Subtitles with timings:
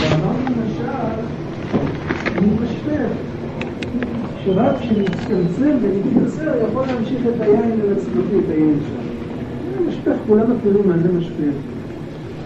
[0.00, 1.20] ואמרנו למשל,
[2.40, 3.12] הוא משפך,
[4.44, 9.00] שרק כשנצטמצם ונתקצר יכול להמשיך את היין לצמתי, את היין שם.
[9.88, 11.56] משפך, כולם מכירים מה זה משפך.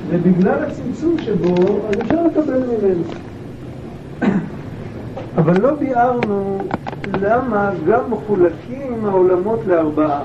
[0.08, 3.02] ובגלל הצמצום שבו, אז אפשר לקבל ממנו.
[5.36, 6.58] אבל לא ביארנו
[7.20, 10.22] למה גם מחולקים העולמות לארבעה.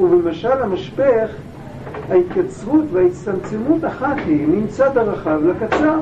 [0.00, 1.28] ובמשל המשפך,
[2.10, 5.98] ההתקצרות וההצטמצמות אחת היא מצד הרחב לקצר.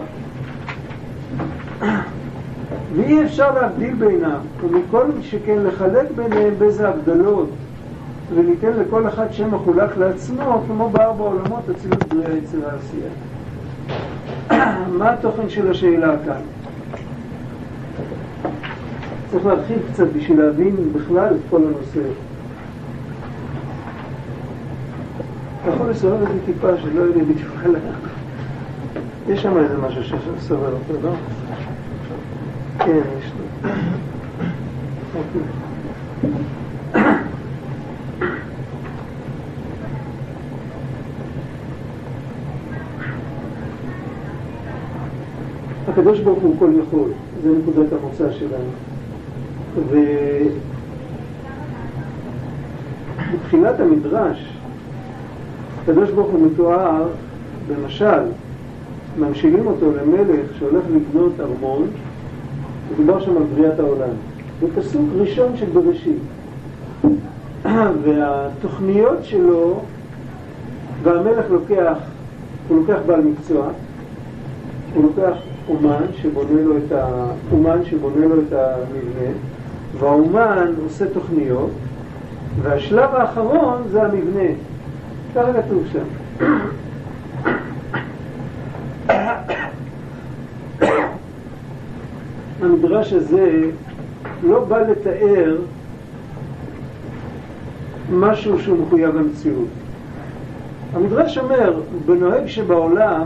[2.96, 7.48] ואי אפשר להבדיל בינם, ומכל שכן לחלק ביניהם באיזה הבדלות,
[8.34, 13.10] וניתן לכל אחד שם מחולק לעצמו, כמו בארבע עולמות, אצילות בריאה יצירה עשייה.
[14.98, 16.40] מה התוכן של השאלה כאן?
[19.30, 22.08] צריך להרחיב קצת בשביל להבין בכלל את כל הנושא.
[25.62, 27.76] אתה יכול לסובב את זה טיפה שלא יהיה לי בדיוק על
[29.28, 31.12] יש שם איזה משהו שסובל אותו, לא?
[32.78, 33.70] כן, יש לו.
[45.88, 47.10] הקדוש ברוך הוא כל יכול,
[47.42, 48.70] זה נקודת המוצא שלנו.
[53.30, 54.51] ובתחילת המדרש,
[55.82, 57.08] הקדוש ברוך הוא מתואר
[57.68, 58.20] במשל,
[59.18, 61.86] ממשילים אותו למלך שהולך לבנות ארמון,
[62.92, 64.14] מדובר שם על בריאת העולם.
[64.60, 66.18] זה פסוק ראשון של בראשית.
[68.04, 69.80] והתוכניות שלו,
[71.02, 71.96] והמלך לוקח,
[72.68, 73.66] הוא לוקח בעל מקצוע,
[74.94, 75.36] הוא לוקח
[75.68, 79.30] אומן שבונה לו את, האומן שבונה לו את המבנה,
[79.98, 81.70] והאומן עושה תוכניות,
[82.62, 84.48] והשלב האחרון זה המבנה.
[85.34, 86.04] ככה כתוב שם.
[92.62, 93.70] המדרש הזה
[94.42, 95.56] לא בא לתאר
[98.12, 99.68] משהו שהוא מחויב המציאות.
[100.94, 103.24] המדרש אומר, בנוהג שבעולם,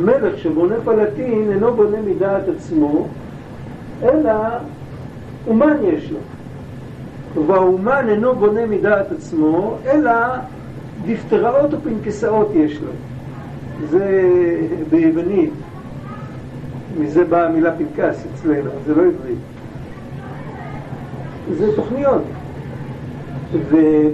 [0.00, 3.06] מלך שבונה פלטין אינו בונה מדעת עצמו,
[4.02, 4.32] אלא
[5.46, 6.18] אומן יש לו.
[7.46, 10.10] והאומן אינו בונה מדעת עצמו, אלא
[11.06, 12.90] דפטראות ופנקסאות יש לו.
[13.90, 14.30] זה
[14.90, 15.50] ביוונית.
[17.00, 19.38] מזה באה המילה פנקס אצלנו, זה לא עברית.
[21.52, 22.22] זה תוכניות.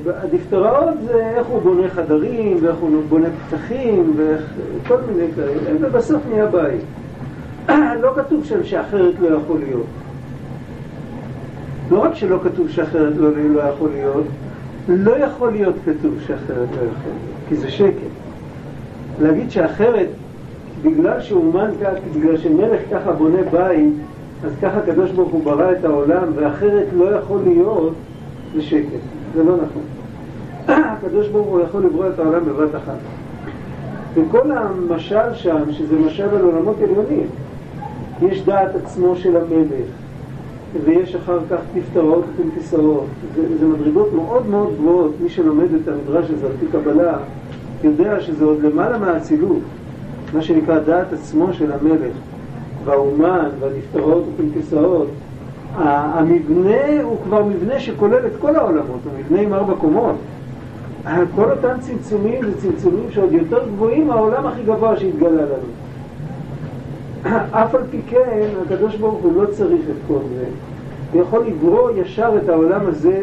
[0.05, 6.47] והדפטראות זה איך הוא בונה חדרים, ואיך הוא בונה פתחים, וכל מיני כאלה, ובסוף נהיה
[6.47, 6.81] בית.
[8.03, 9.87] לא כתוב שם שאחרת לא יכול להיות.
[11.91, 14.25] לא רק שלא כתוב שאחרת לא, לא יכול להיות,
[14.89, 18.09] לא יכול להיות כתוב שאחרת לא יכול להיות, כי זה שקר.
[19.21, 20.09] להגיד שאחרת,
[20.83, 23.95] בגלל שאומן כך, בגלל שמלך ככה בונה בית,
[24.45, 27.93] אז ככה הקדוש ברוך הוא ברא את העולם, ואחרת לא יכול להיות,
[28.55, 28.99] זה שקר.
[29.35, 29.83] זה לא נכון.
[30.97, 32.99] הקדוש ברוך הוא יכול לברוא את העולם בבת אחת.
[34.15, 37.27] וכל המשל שם, שזה משל על עולמות עליונים,
[38.23, 39.89] יש דעת עצמו של המלך,
[40.85, 43.07] ויש אחר כך תפטרות ופנקסאות.
[43.35, 45.13] זה, זה מדרגות מאוד מאוד גבוהות.
[45.23, 47.19] מי שלומד את המדרש הזה על פי קבלה,
[47.85, 49.59] יודע שזה עוד למעלה מהאצילות,
[50.35, 52.13] מה שנקרא דעת עצמו של המלך,
[52.85, 55.09] והאומן, והנפטרות ופנקסאות.
[55.75, 60.17] המבנה הוא כבר מבנה שכולל את כל העולמות, הוא מבנה עם ארבע קומות.
[61.35, 65.88] כל אותם צמצומים זה צמצומים שעוד יותר גבוהים מהעולם הכי גבוה שהתגלה לנו.
[67.27, 70.45] אף על פי כן, הקדוש ברוך הוא לא צריך את כל זה.
[71.13, 73.23] הוא יכול לברוא ישר את העולם הזה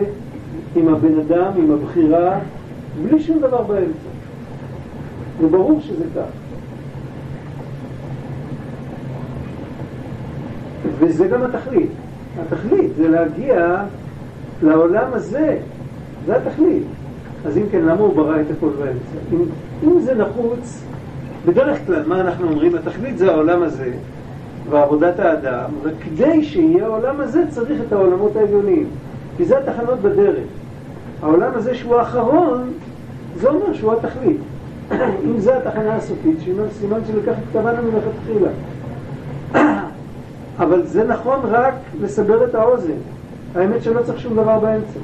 [0.75, 2.39] עם הבן אדם, עם הבחירה,
[3.03, 4.09] בלי שום דבר באמצע.
[5.41, 6.29] וברור שזה כך.
[11.00, 11.89] וזה גם התכלית.
[12.41, 13.83] התכלית זה להגיע
[14.63, 15.57] לעולם הזה,
[16.25, 16.83] זה התכלית.
[17.45, 19.17] אז אם כן, למה הוא ברא את הכל באמצע?
[19.33, 19.44] אם,
[19.83, 20.83] אם זה נחוץ,
[21.45, 22.75] בדרך כלל, מה אנחנו אומרים?
[22.75, 23.92] התכלית זה העולם הזה,
[24.69, 28.88] ועבודת האדם, וכדי שיהיה העולם הזה צריך את העולמות העליונים,
[29.38, 30.47] כי זה התחנות בדרך.
[31.21, 32.74] העולם הזה שהוא האחרון,
[33.36, 34.38] זה אומר שהוא התכלית.
[35.25, 36.38] אם זה התחנה הסופית,
[36.80, 38.50] סימן שלקח כתבנו מלכתחילה.
[40.63, 42.97] אבל זה נכון רק לסבר את האוזן.
[43.56, 45.00] האמת שלא צריך שום דבר באמצע.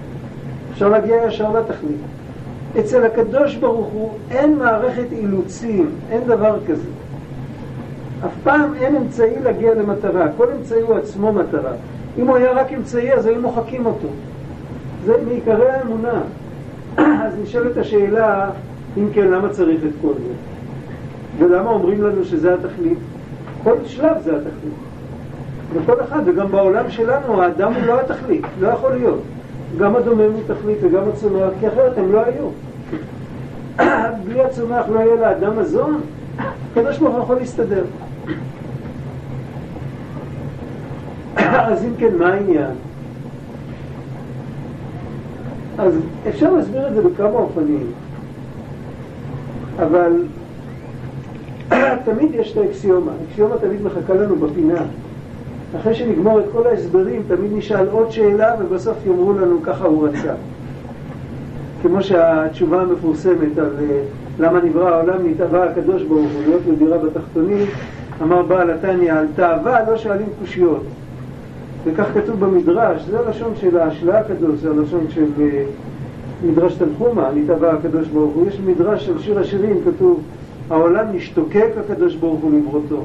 [0.74, 1.98] אפשר להגיע ישר לתכלית.
[2.80, 6.88] אצל הקדוש ברוך הוא אין מערכת אילוצים, אין דבר כזה.
[8.26, 11.72] אף פעם אין אמצעי להגיע למטרה, כל אמצעי הוא עצמו מטרה.
[12.18, 14.08] אם הוא היה רק אמצעי אז היו מוחקים אותו.
[15.06, 16.22] זה מעיקרי האמונה.
[17.26, 18.50] אז נשאלת השאלה,
[18.98, 20.34] אם כן, למה צריך את כל זה?
[21.44, 22.98] ולמה אומרים לנו שזה התכלית?
[23.64, 24.74] כל שלב זה התכלית.
[25.74, 29.22] וכל אחד, וגם בעולם שלנו האדם הוא לא התכלית, לא יכול להיות.
[29.78, 32.50] גם הדומם הוא תכלית וגם הצומח, כי אחרת הם לא היו.
[34.26, 36.02] בלי הצומח לא יהיה לאדם מזון,
[36.38, 37.84] הקדוש ברוך הוא יכול להסתדר.
[41.72, 42.72] אז אם כן, מה העניין?
[45.78, 45.94] אז
[46.30, 47.92] אפשר להסביר את זה בכמה אופנים,
[49.80, 50.24] אבל
[52.06, 54.84] תמיד יש את האקסיומה, האקסיומה תמיד מחכה לנו בפינה.
[55.80, 60.34] אחרי שנגמור את כל ההסברים, תמיד נשאל עוד שאלה ובסוף יאמרו לנו ככה הוא רצה.
[61.82, 64.02] כמו שהתשובה המפורסמת על אה,
[64.40, 67.66] למה נברא העולם, נתאווה הקדוש ברוך הוא להיות לדירה בתחתונים,
[68.22, 70.84] אמר בעל התניא, על תאווה לא שואלים קושיות.
[71.84, 75.64] וכך כתוב במדרש, זה הלשון של האשלה הקדוש, זה הלשון של אה,
[76.46, 78.48] מדרש תנחומה, נתאווה הקדוש ברוך הוא.
[78.48, 80.22] יש מדרש של שיר השירים, כתוב,
[80.70, 83.04] העולם נשתוקק הקדוש ברוך הוא לברוטו.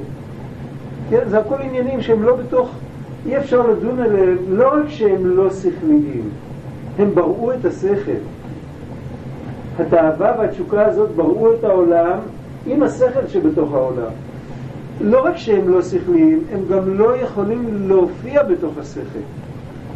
[1.11, 2.71] כן, זה הכל עניינים שהם לא בתוך,
[3.27, 6.31] אי אפשר לדון עליהם, לא רק שהם לא שכליים,
[6.99, 8.21] הם בראו את השכל.
[9.79, 12.19] התאווה והתשוקה הזאת בראו את העולם
[12.67, 14.11] עם השכל שבתוך העולם.
[15.01, 19.25] לא רק שהם לא שכליים, הם גם לא יכולים להופיע בתוך השכל.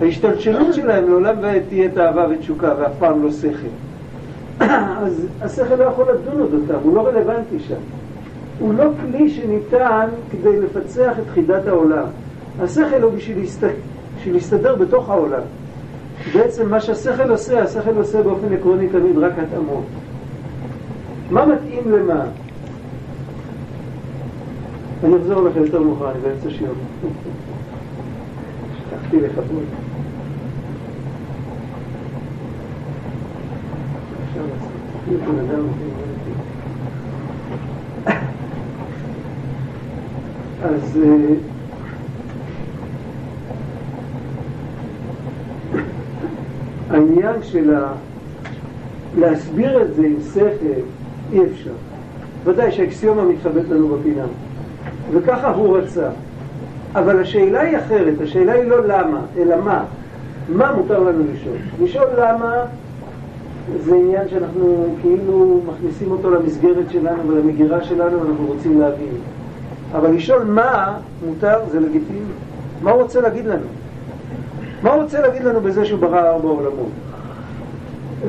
[0.01, 3.69] ההשתלשלות שלהם לעולם ועד תהיה תאווה ותשוקה ואף פעם לא שכל.
[5.05, 8.00] אז השכל לא יכול לדון אותם, הוא לא רלוונטי שם.
[8.61, 12.05] הוא לא כלי שניתן כדי לפצח את חידת העולם.
[12.61, 13.69] השכל הוא בשביל, להסת...
[14.17, 15.43] בשביל להסתדר בתוך העולם.
[16.35, 19.85] בעצם מה שהשכל עושה, השכל עושה באופן עקרוני תמיד רק התאמות.
[21.31, 22.25] מה מתאים למה?
[25.05, 26.75] אני אחזור לכם יותר מאוחר, אני באמצע שיעור.
[28.93, 29.65] לקחתי לכבוד.
[40.63, 41.35] אז אה,
[46.91, 47.75] העניין של
[49.19, 50.51] להסביר את זה עם שכל
[51.33, 51.73] אי אפשר.
[52.45, 54.25] ודאי שהאקסיומה מתחבאת לנו בפינה.
[55.13, 56.09] וככה הוא רצה.
[56.95, 59.85] אבל השאלה היא אחרת, השאלה היא לא למה, אלא מה.
[60.49, 61.57] מה מותר לנו לשאול?
[61.83, 62.55] לשאול למה
[63.85, 69.15] זה עניין שאנחנו כאילו מכניסים אותו למסגרת שלנו ולמגירה שלנו ואנחנו רוצים להבין.
[69.93, 72.33] אבל לשאול מה מותר זה לגיטימי.
[72.83, 73.67] מה הוא רוצה להגיד לנו?
[74.83, 76.91] מה הוא רוצה להגיד לנו בזה שהוא ברא ארבע עולמות?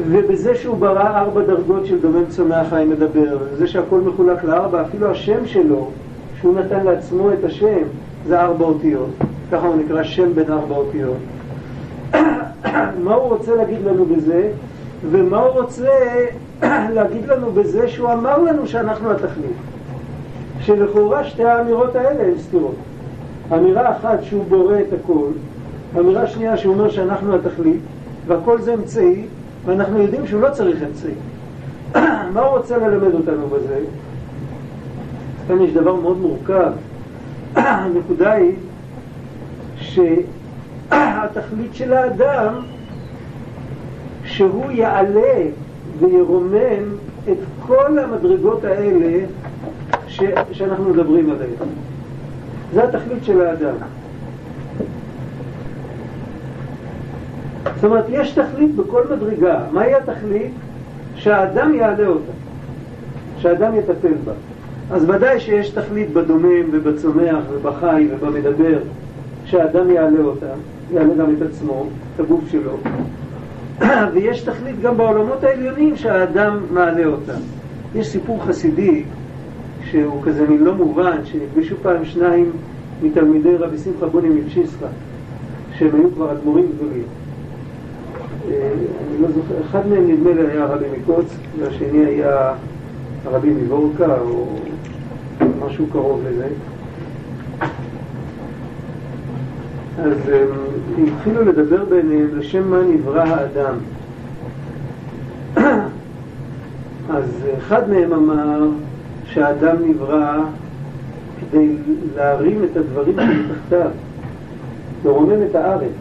[0.10, 5.12] ובזה שהוא ברא ארבע דרגות של דומם צומח חי מדבר, וזה שהכל מחולק לארבע, אפילו
[5.12, 5.88] השם שלו,
[6.40, 7.84] שהוא נתן לעצמו את השם,
[8.28, 9.10] זה ארבע אותיות.
[9.52, 11.18] ככה הוא נקרא שם בין ארבע אותיות.
[13.04, 14.50] מה הוא רוצה להגיד לנו בזה?
[15.12, 15.90] ומה הוא רוצה
[16.96, 19.56] להגיד לנו בזה שהוא אמר לנו שאנחנו התכלית?
[20.62, 22.76] שלכאורה שתי האמירות האלה הן סתירות.
[23.54, 25.28] אמירה אחת שהוא בורא את הכל,
[26.00, 27.82] אמירה שנייה שהוא אומר שאנחנו התכלית,
[28.28, 29.26] והכל זה אמצעי,
[29.66, 31.14] ואנחנו יודעים שהוא לא צריך אמצעי.
[32.34, 33.80] מה הוא רוצה ללמד אותנו בזה?
[35.48, 36.72] כאן יש דבר מאוד מורכב.
[37.56, 38.54] הנקודה היא
[40.90, 42.54] שהתכלית של האדם
[44.24, 45.42] שהוא יעלה
[46.00, 46.96] וירומם
[47.32, 47.38] את
[47.68, 49.26] כל המדרגות האלה
[50.12, 50.22] ש...
[50.52, 51.70] שאנחנו מדברים עליהן.
[52.74, 53.76] זה התכלית של האדם.
[57.76, 59.60] זאת אומרת, יש תכלית בכל מדרגה.
[59.72, 60.52] מהי התכלית?
[61.16, 62.32] שהאדם יעלה אותה,
[63.38, 64.32] שהאדם יטפל בה.
[64.92, 68.80] אז ודאי שיש תכלית בדומם ובצומח ובחי ובמדבר,
[69.46, 70.46] שהאדם יעלה אותה,
[70.94, 72.78] יעלה גם את עצמו, את הגוף שלו.
[74.14, 77.34] ויש תכלית גם בעולמות העליונים שהאדם מעלה אותה.
[77.96, 79.04] יש סיפור חסידי
[79.84, 82.52] שהוא כזה מין לא מובן, שנפגשו פעם שניים
[83.04, 84.86] מתלמידי רבי שמחה בוני מפשיסחה,
[85.78, 87.04] שהם היו כבר אדמו"רים גדולים.
[88.50, 91.26] אה, אני לא זוכר, אחד מהם נדמה לי היה הרבי מקוץ,
[91.60, 92.54] והשני היה
[93.26, 94.46] הרבי מבורקה, או
[95.66, 96.48] משהו קרוב לזה.
[99.98, 100.48] אז הם
[101.08, 103.76] התחילו לדבר ביניהם לשם מה נברא האדם.
[107.18, 107.26] אז
[107.58, 108.68] אחד מהם אמר
[109.34, 110.40] שהאדם נברא
[111.40, 111.76] כדי
[112.16, 113.90] להרים את הדברים שמתחתיו,
[115.06, 115.92] לרומם את הארץ,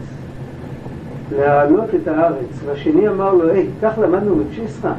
[1.35, 2.59] להעלות את הארץ.
[2.65, 4.93] והשני אמר לו, היי, כך למדנו בפשיסחה,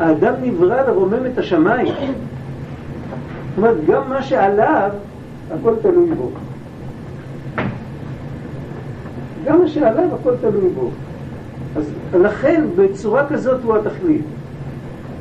[0.00, 1.86] האדם נברא לרומם את השמיים.
[1.86, 4.90] זאת אומרת, גם מה שעליו,
[5.54, 6.30] הכל תלוי בו.
[9.44, 10.90] גם מה שעליו, הכל תלוי בו.
[11.76, 14.24] אז לכן, בצורה כזאת הוא התכלית.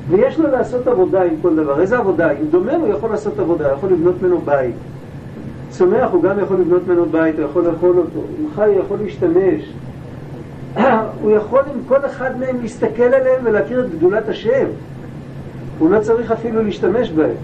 [0.09, 1.81] ויש לו לעשות עבודה עם כל דבר.
[1.81, 2.31] איזה עבודה?
[2.31, 4.75] אם דומם הוא יכול לעשות עבודה, הוא יכול לבנות ממנו בית.
[5.69, 8.19] צומח הוא גם יכול לבנות ממנו בית, הוא יכול לאכול אותו.
[8.39, 9.73] אם חי הוא יכול להשתמש.
[11.21, 14.65] הוא יכול עם כל אחד מהם להסתכל עליהם ולהכיר את גדולת השם.
[15.79, 17.35] הוא לא צריך אפילו להשתמש בהם.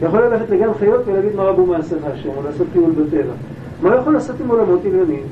[0.00, 3.32] הוא יכול ללכת לגן חיות ולהגיד מה רבו מעשיך השם, או לעשות טיול בטבע.
[3.82, 5.22] מה הוא יכול לעשות עם עולמות עליונים?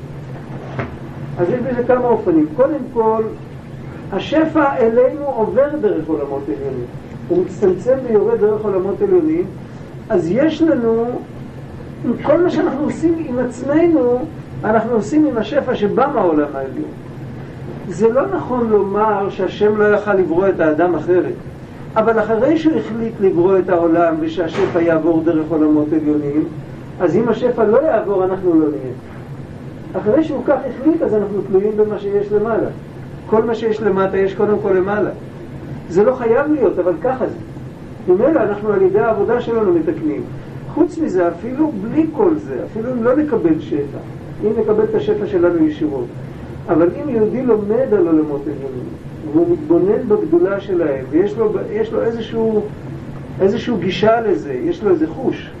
[1.39, 2.45] אז יש בזה כמה אופנים.
[2.55, 3.23] קודם כל,
[4.13, 6.85] השפע אלינו עובר דרך עולמות עליונים.
[7.27, 9.45] הוא מצטמצם ויורד דרך עולמות עליונים,
[10.09, 11.05] אז יש לנו,
[12.23, 14.19] כל מה שאנחנו עושים עם עצמנו,
[14.63, 16.89] אנחנו עושים עם השפע שבא מהעולם העליון.
[17.87, 21.33] זה לא נכון לומר שהשם לא יכל לברוא את האדם אחרת,
[21.95, 26.43] אבל אחרי שהוא החליט לברוא את העולם ושהשפע יעבור דרך עולמות עליונים,
[26.99, 28.93] אז אם השפע לא יעבור, אנחנו לא נהיה.
[30.01, 32.67] אחרי שהוא כך החליט, אז אנחנו תלויים במה שיש למעלה.
[33.31, 35.09] כל מה שיש למטה יש קודם כל למעלה.
[35.89, 37.35] זה לא חייב להיות, אבל ככה זה.
[38.07, 40.21] ממילא אנחנו על ידי העבודה שלנו מתקנים.
[40.73, 43.97] חוץ מזה, אפילו בלי כל זה, אפילו אם לא נקבל שפע,
[44.43, 46.05] אם נקבל את השפע שלנו ישירות,
[46.67, 48.85] אבל אם יהודי לומד על עולמות עליונים,
[49.33, 51.53] והוא מתבונן בגדולה שלהם, ויש לו,
[51.91, 52.61] לו איזשהו,
[53.41, 55.51] איזשהו גישה לזה, יש לו איזה חוש,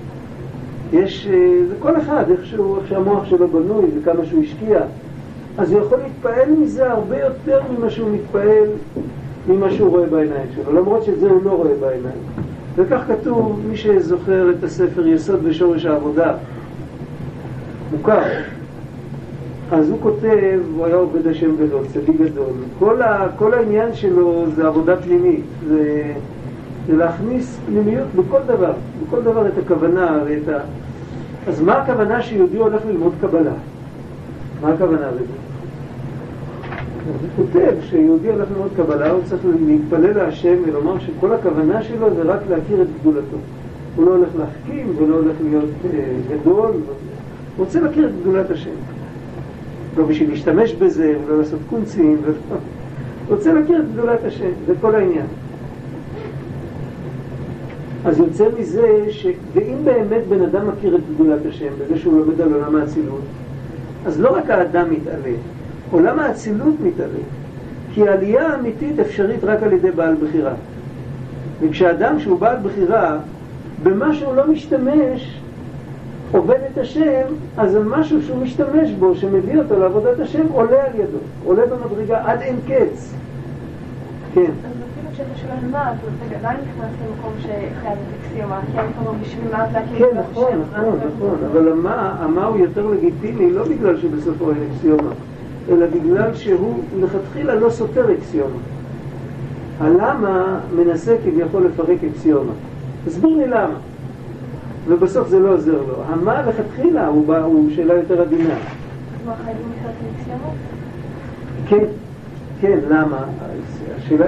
[0.93, 2.39] יש, אה, זה כל אחד, איך,
[2.89, 4.79] שהמוח שלו בנוי וכמה שהוא השקיע,
[5.57, 8.67] אז הוא יכול להתפעל מזה הרבה יותר ממה שהוא מתפעל
[9.47, 12.21] ממה שהוא רואה בעיניים שלו, למרות שאת זה הוא לא רואה בעיניים.
[12.75, 16.33] וכך כתוב, מי שזוכר את הספר יסוד ושורש העבודה,
[17.91, 18.23] מוכר,
[19.71, 22.53] אז הוא כותב, הוא היה עובד השם גדול, צדיק גדול.
[22.79, 26.13] כל, ה, כל העניין שלו זה עבודה פנימית, זה,
[26.87, 28.73] זה להכניס פנימיות בכל דבר,
[29.07, 30.59] בכל דבר את הכוונה ואת ה...
[31.47, 33.51] אז מה הכוונה שיהודי הולך ללמוד קבלה?
[34.61, 35.23] מה הכוונה לזה?
[37.05, 42.21] הוא כותב שיהודי הולך ללמוד קבלה, הוא צריך להתפלל להשם ולומר שכל הכוונה שלו זה
[42.21, 43.37] רק להכיר את גדולתו.
[43.95, 48.69] הוא לא הולך להחכים ולא הולך להיות אה, גדול, הוא רוצה להכיר את גדולת השם.
[49.97, 52.57] לא בשביל להשתמש בזה ולא לעשות קונצים, ולא...
[53.29, 55.25] רוצה להכיר את גדולת השם, זה כל העניין.
[58.05, 59.27] אז יוצא מזה ש...
[59.53, 63.21] ואם באמת בן אדם מכיר את גדולת השם, בזה שהוא לומד על עולם האצילות,
[64.05, 65.35] אז לא רק האדם מתעלה,
[65.91, 67.19] עולם האצילות מתעלה.
[67.93, 70.53] כי העלייה האמיתית אפשרית רק על ידי בעל בחירה.
[71.61, 73.17] וכשאדם שהוא בעל בחירה,
[73.83, 75.41] במה שהוא לא משתמש,
[76.31, 77.27] עובד את השם,
[77.57, 82.41] אז משהו שהוא משתמש בו, שמביא אותו לעבודת השם, עולה על ידו, עולה במדרגה עד
[82.41, 83.13] אין קץ.
[84.33, 84.51] כן.
[89.97, 91.71] כן, נכון, נכון, נכון, אבל
[92.19, 95.11] המה הוא יותר לגיטימי לא בגלל שבסופו אין אקסיומה,
[95.69, 98.59] אלא בגלל שהוא לכתחילה לא סותר אקסיומה.
[99.79, 102.53] הלמה מנסה כביכול לפרק אקסיומה.
[103.05, 103.75] תסביר לי למה.
[104.87, 105.95] ובסוף זה לא עוזר לו.
[106.07, 108.55] המה לכתחילה הוא, בא, הוא שאלה יותר עדינה.
[111.67, 111.85] כן,
[112.61, 113.17] כן, למה?
[113.97, 114.25] השאלה,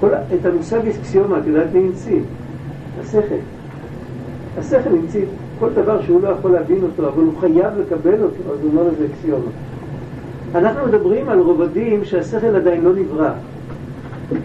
[0.00, 2.20] כל, את המושג אקסיומה, את יודעת מי המציא?
[3.00, 3.34] השכל.
[4.58, 5.24] השכל המציא
[5.58, 8.82] כל דבר שהוא לא יכול להבין אותו, אבל הוא חייב לקבל אותו, אז הוא אומר
[8.82, 9.50] לזה אקסיומה.
[10.54, 13.30] אנחנו מדברים על רובדים שהשכל עדיין לא נברא.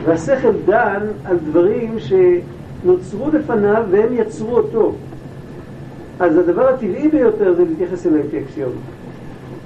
[0.06, 4.94] והשכל דן על דברים שנוצרו לפניו והם יצרו אותו.
[6.20, 8.76] אז הדבר הטבעי ביותר זה להתייחס אליהם כאקסיומה.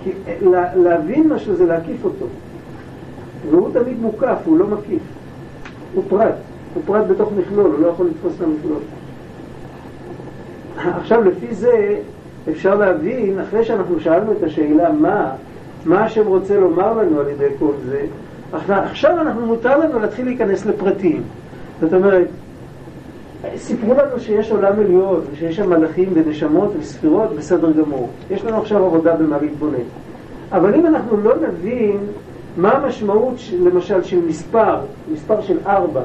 [0.03, 2.25] כי לה, להבין משהו זה להקיף אותו.
[3.50, 5.01] והוא תמיד מוקף, הוא לא מקיף.
[5.93, 6.36] הוא פרט.
[6.74, 8.79] הוא פרט בתוך מכלול, הוא לא יכול לתפוס את המכלול.
[11.00, 11.98] עכשיו, לפי זה
[12.51, 15.31] אפשר להבין, אחרי שאנחנו שאלנו את השאלה מה,
[15.86, 18.01] מה השם רוצה לומר לנו על ידי כל זה,
[18.67, 21.24] עכשיו אנחנו מותר לנו להתחיל להיכנס לפרטים.
[21.81, 22.27] זאת אומרת,
[23.55, 28.10] סיפרו לנו שיש עולם עליון, שיש שם מלאכים ונשמות וספירות, בסדר גמור.
[28.31, 29.77] יש לנו עכשיו עבודה במה להתבונן.
[30.51, 31.98] אבל אם אנחנו לא נבין
[32.58, 34.77] מה המשמעות, למשל, של מספר,
[35.13, 36.01] מספר של ארבע,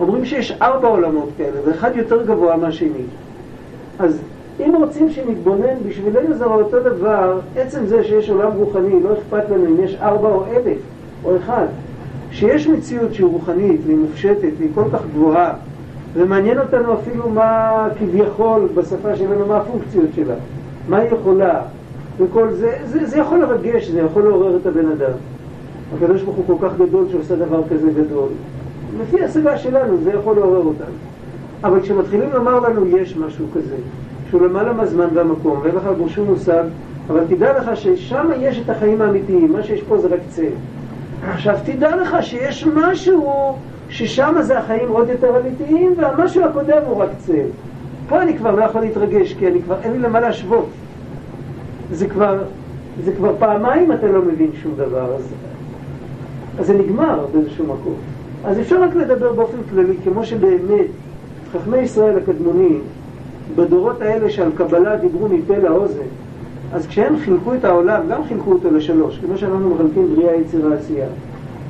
[0.00, 3.04] אומרים שיש ארבע עולמות כאלה, ואחד יותר גבוה מהשני.
[3.98, 4.20] אז
[4.60, 9.66] אם רוצים שנתבונן, בשבילנו זה אותו דבר, עצם זה שיש עולם רוחני, לא אכפת לנו
[9.66, 10.78] אם יש ארבע או אלף,
[11.24, 11.66] או אחד.
[12.30, 15.54] שיש מציאות שהיא רוחנית, והיא מופשטת, והיא כל כך גבוהה,
[16.14, 20.34] ומעניין אותנו אפילו מה כביכול בשפה שלנו, מה הפונקציות שלה,
[20.88, 21.60] מה היא יכולה,
[22.18, 25.12] וכל זה, זה, זה יכול לרגש, זה יכול לעורר את הבן אדם.
[25.96, 28.28] הקדוש ברוך הוא כל כך גדול שעושה דבר כזה גדול.
[29.00, 30.94] לפי השגה שלנו זה יכול לעורר אותנו.
[31.64, 33.76] אבל כשמתחילים לומר לנו יש משהו כזה,
[34.28, 36.64] שהוא למעלה מהזמן והמקום, ואין לך שום מושג,
[37.08, 40.52] אבל תדע לך ששם יש את החיים האמיתיים, מה שיש פה זה רק צל.
[41.28, 43.54] עכשיו תדע לך שיש משהו
[43.88, 47.46] ששם זה החיים עוד יותר אמיתיים, והמשהו הקודם הוא רק צל.
[48.08, 50.68] פה אני כבר לא יכול להתרגש, כי אני כבר, אין לי למה להשוות.
[51.92, 52.38] זה כבר,
[53.04, 55.32] זה כבר פעמיים אתה לא מבין שום דבר, אז,
[56.58, 57.94] אז זה נגמר באיזשהו מקום.
[58.44, 60.86] אז אפשר רק לדבר באופן כללי, כמו שבאמת
[61.52, 62.80] חכמי ישראל הקדמונים,
[63.56, 66.08] בדורות האלה שעל קבלה דיברו מפה לאוזן,
[66.72, 71.06] אז כשהם חילקו את העולם, גם חילקו אותו לשלוש, כמו שאנחנו מחלקים בריאה, יצירה, עשייה.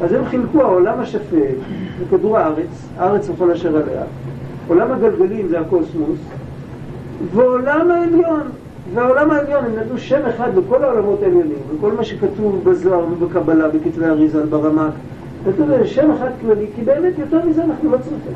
[0.00, 1.54] אז הם חילקו העולם השפל,
[1.98, 4.02] זה כדור הארץ, הארץ וכל אשר עליה,
[4.68, 6.18] עולם הגלגלים זה הקוסמוס,
[7.34, 8.40] ועולם העליון,
[8.94, 14.06] והעולם העליון, הם נתנו שם אחד לכל העולמות העליונים, וכל מה שכתוב בזוהר ובקבלה, בכתבי
[14.06, 14.92] אריזה, ברמק,
[15.48, 18.32] נתנו לזה שם אחד כללי, כי באמת יותר מזה אנחנו לא צריכים.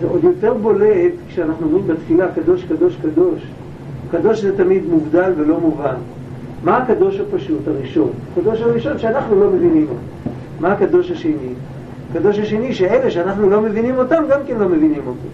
[0.00, 3.42] זה עוד יותר בולט כשאנחנו אומרים בתפילה קדוש, קדוש, קדוש.
[4.10, 5.94] קדוש זה תמיד מובדל ולא מובן.
[6.64, 8.10] מה הקדוש הפשוט הראשון?
[8.32, 10.00] הקדוש הראשון שאנחנו לא מבינים אותו.
[10.60, 11.52] מה הקדוש השני?
[12.10, 15.28] הקדוש השני שאלה שאנחנו לא מבינים אותם גם כן לא מבינים אותו.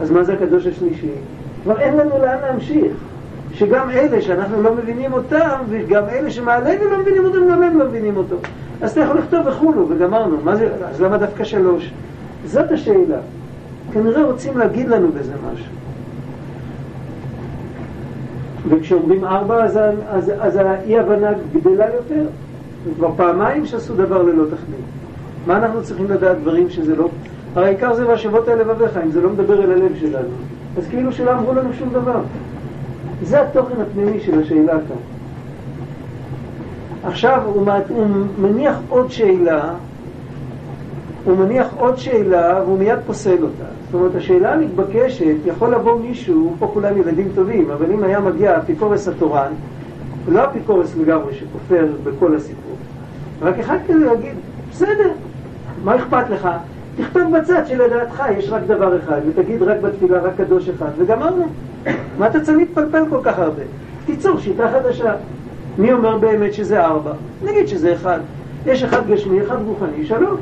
[0.00, 1.08] אז מה זה הקדוש השלישי?
[1.62, 2.92] כבר אין לנו לאן להמשיך.
[3.52, 7.84] שגם אלה שאנחנו לא מבינים אותם, וגם אלה שמעלינו לא מבינים אותם, גם הם לא
[7.84, 8.36] מבינים אותו.
[8.80, 10.36] אז אתה יכול לכתוב וכולו, וגמרנו.
[10.44, 11.92] מה זה, אז למה דווקא שלוש?
[12.44, 13.18] זאת השאלה.
[13.92, 15.72] כנראה רוצים להגיד לנו בזה משהו.
[18.68, 22.26] וכשאומרים ארבע, אז, אז, אז האי-הבנה גדלה יותר.
[22.96, 24.84] כבר פעמיים שעשו דבר ללא תכלית.
[25.46, 27.08] מה אנחנו צריכים לדעת דברים שזה לא...
[27.54, 30.28] הרי העיקר זה והשבות אל לבביך, אם זה לא מדבר אל הלב שלנו.
[30.78, 32.20] אז כאילו שלא אמרו לנו שום דבר.
[33.22, 34.96] זה התוכן הפנימי של השאלה כאן.
[37.04, 38.06] עכשיו הוא, הוא
[38.38, 39.72] מניח עוד שאלה,
[41.24, 43.64] הוא מניח עוד שאלה והוא מיד פוסל אותה.
[43.84, 48.56] זאת אומרת, השאלה המתבקשת, יכול לבוא מישהו, פה כולם ילדים טובים, אבל אם היה מגיע
[48.56, 49.52] האפיקורס התורן,
[50.28, 52.76] לא אפיקורס לגמרי שכופר בכל הסיפור,
[53.42, 54.34] רק אחד כזה להגיד,
[54.70, 55.10] בסדר,
[55.84, 56.48] מה אכפת לך?
[56.98, 61.46] תכתוב בצד שלדעתך יש רק דבר אחד, ותגיד רק בתפילה רק קדוש אחד, וגמרנו.
[62.18, 63.62] מה אתה צריך להתפלפל כל כך הרבה?
[64.06, 65.14] תיצור שיטה חדשה.
[65.78, 67.12] מי אומר באמת שזה ארבע?
[67.44, 68.18] נגיד שזה אחד.
[68.66, 70.36] יש אחד גשמי, אחד רוחני, שלום.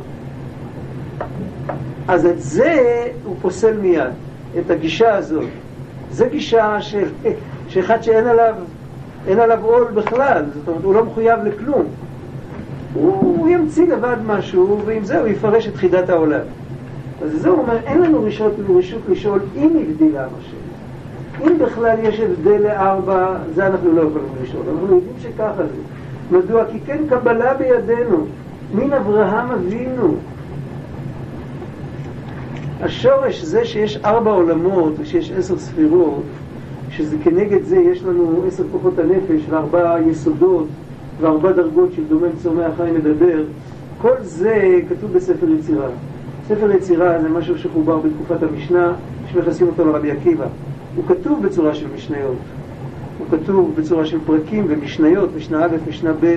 [2.08, 4.10] אז את זה הוא פוסל מיד,
[4.58, 5.44] את הגישה הזאת.
[6.10, 7.08] זו גישה של,
[7.68, 8.54] שאחד שאין עליו,
[9.28, 11.84] אין עליו עול בכלל, זאת אומרת, הוא לא מחויב לכלום.
[12.94, 16.40] הוא, הוא ימציא לבד משהו, ועם זה הוא יפרש את חידת העולם.
[17.22, 20.58] אז זה אומר, אין לנו רשות, רשות לשאול אם הבדילה משהו.
[21.46, 24.62] אם בכלל יש הבדל לארבע, זה אנחנו לא יכולים לשאול.
[24.68, 26.36] אנחנו יודעים שככה זה.
[26.38, 26.64] מדוע?
[26.72, 28.26] כי כן קבלה בידינו,
[28.74, 30.14] מן אברהם אבינו.
[32.80, 36.22] השורש זה שיש ארבע עולמות ושיש עשר ספירות,
[36.90, 40.66] שזה כנגד זה יש לנו עשר כוחות הנפש וארבע יסודות
[41.20, 43.42] וארבע דרגות של דומם צומח חי מדבר,
[44.00, 45.88] כל זה כתוב בספר יצירה.
[46.48, 48.92] ספר יצירה זה משהו שחובר בתקופת המשנה,
[49.32, 50.46] שמכסים אותו לרבי עקיבא.
[50.96, 52.36] הוא כתוב בצורה של משניות.
[53.18, 56.36] הוא כתוב בצורה של פרקים ומשניות, משנה א', משנה ב',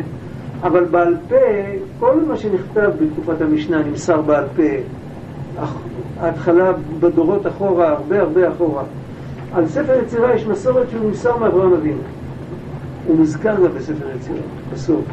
[0.64, 1.36] אבל בעל פה,
[2.00, 4.64] כל מה שנכתב בתקופת המשנה נמסר בעל פה.
[6.20, 8.84] ההתחלה בדורות אחורה, הרבה הרבה אחורה.
[9.54, 12.02] על ספר יצירה יש מסורת שהוא נמסר מאברהם אבינו.
[13.06, 14.40] הוא מוזכר גם בספר יצירה,
[14.74, 15.06] בסוף.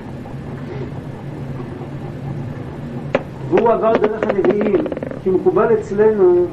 [3.51, 4.75] והוא עבר דרך הנביאים,
[5.23, 6.47] כי מקובל אצלנו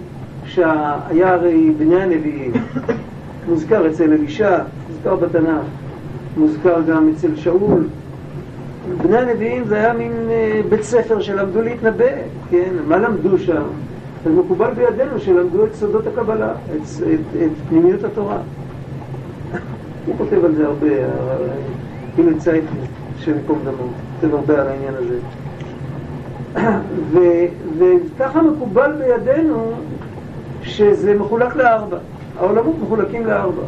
[0.45, 2.51] שהיה הרי בני הנביאים,
[3.49, 5.65] מוזכר אצל אלישע, מוזכר בתנ"ך,
[6.37, 7.83] מוזכר גם אצל שאול.
[9.03, 12.05] בני הנביאים זה היה מין אה, בית ספר שלמדו להתנבא,
[12.49, 12.73] כן?
[12.87, 13.63] מה למדו שם?
[14.25, 16.81] אז מקובל בידינו שלמדו את סודות הקבלה, את,
[17.13, 18.37] את, את פנימיות התורה.
[20.05, 20.87] הוא כותב על זה הרבה,
[22.17, 22.79] הנה צייטלי,
[23.17, 23.87] השם ייקום דמו,
[24.21, 25.17] כותב הרבה על העניין הזה.
[27.77, 29.71] וככה מקובל בידינו
[30.63, 31.97] שזה מחולק לארבע.
[32.39, 33.61] העולמות מחולקים לארבע.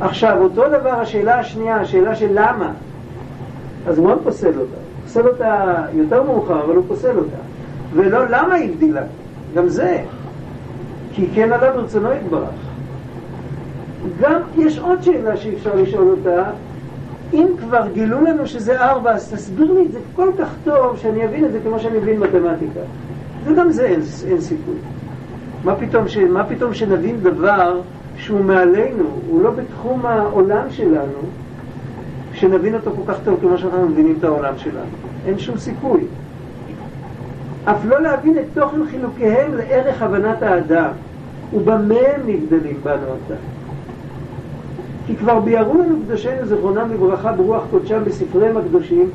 [0.00, 2.72] עכשיו, אותו דבר, השאלה השנייה, השאלה של למה,
[3.86, 4.76] אז הוא מאוד פוסל אותה.
[5.04, 7.36] פוסל אותה יותר מאוחר, אבל הוא פוסל אותה.
[7.94, 9.02] ולא למה הבדילה,
[9.54, 10.02] גם זה.
[11.12, 12.48] כי כן עליו ברצונו יתברך.
[14.20, 16.50] גם יש עוד שאלה שאפשר לשאול אותה,
[17.32, 21.24] אם כבר גילו לנו שזה ארבע, אז תסביר לי את זה כל כך טוב שאני
[21.24, 22.80] אבין את זה כמו שאני מבין מתמטיקה.
[23.44, 24.74] וגם זה אין, אין סיכוי.
[25.64, 27.80] מה פתאום, ש, מה פתאום שנבין דבר
[28.16, 31.18] שהוא מעלינו, הוא לא בתחום העולם שלנו,
[32.32, 34.86] שנבין אותו כל כך טוב כמו שאנחנו מבינים את העולם שלנו.
[35.26, 36.00] אין שום סיכוי.
[37.64, 40.90] אף לא להבין את תוכן חילוקיהם לערך הבנת האדם,
[41.54, 43.34] ובמה הם נבדלים בנו עתה.
[45.08, 49.10] כי כבר ביארו לנו קדושינו זכרונם לברכה ברוח קודשם בספריהם הקדושים,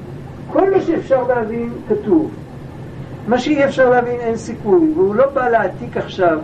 [0.51, 2.31] כל מה שאפשר להבין כתוב.
[3.27, 6.39] מה שאי אפשר להבין אין סיכוי, והוא לא בא להעתיק עכשיו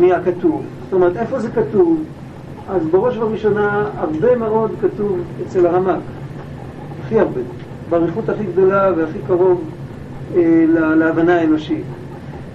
[0.00, 0.62] מהכתוב.
[0.84, 2.04] זאת אומרת, איפה זה כתוב?
[2.68, 6.00] אז בראש ובראשונה הרבה מאוד כתוב אצל הרמק,
[7.04, 7.40] הכי הרבה,
[7.90, 9.64] באריכות הכי גדולה והכי קרוב
[10.36, 10.64] אה,
[10.96, 11.84] להבנה האנושית.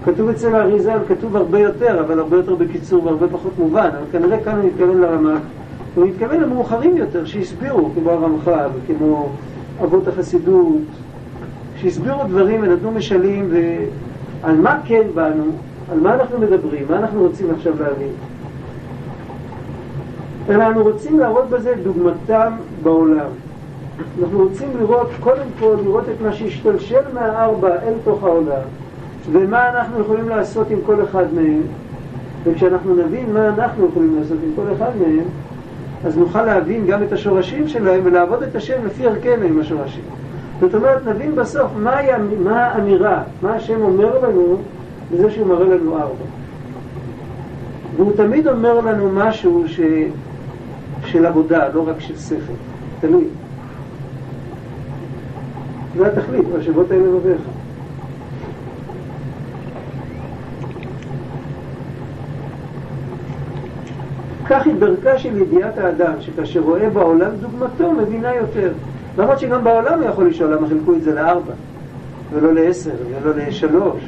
[0.04, 4.40] כתוב אצל האריזל, כתוב הרבה יותר, אבל הרבה יותר בקיצור והרבה פחות מובן, אבל כנראה
[4.44, 5.42] כאן הוא מתכוון לרמק,
[5.94, 9.28] הוא מתכוון למאוחרים יותר, שהסבירו, כמו הרמח"ל, כמו
[9.82, 10.82] אבות החסידות,
[11.76, 15.44] שהסבירו דברים ונתנו משלים, ועל מה כן באנו,
[15.92, 18.12] על מה אנחנו מדברים, מה אנחנו רוצים עכשיו להבין.
[20.48, 23.30] אלא אנחנו רוצים להראות בזה דוגמתם בעולם.
[24.22, 28.62] אנחנו רוצים לראות, קודם כל, לראות את מה שהשתלשל מהארבע אל תוך העולם,
[29.30, 31.62] ומה אנחנו יכולים לעשות עם כל אחד מהם,
[32.44, 35.24] וכשאנחנו נבין מה אנחנו יכולים לעשות עם כל אחד מהם,
[36.04, 40.02] אז נוכל להבין גם את השורשים שלהם ולעבוד את השם לפי ערכנו עם השורשים.
[40.60, 41.96] זאת אומרת, נבין בסוף מה,
[42.44, 44.56] מה האמירה, מה השם אומר לנו
[45.12, 46.24] בזה שהוא מראה לנו ארבע.
[47.96, 49.80] והוא תמיד אומר לנו משהו ש...
[51.04, 52.52] של עבודה, לא רק של שכל,
[53.00, 53.24] תלוי.
[55.96, 57.40] זה התכלית, והשבות האלה לבביך.
[64.52, 68.72] כך היא דרכה של ידיעת האדם, שכאשר רואה בעולם דוגמתו, מבינה יותר.
[69.18, 71.52] למרות שגם בעולם הוא יכול לשאול למה חילקו את זה לארבע,
[72.32, 72.90] ולא לעשר,
[73.22, 74.02] ולא לשלוש.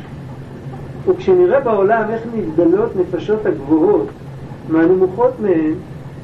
[1.06, 4.06] וכשנראה בעולם איך נבדלות נפשות הגבוהות
[4.68, 5.74] מהנמוכות מהן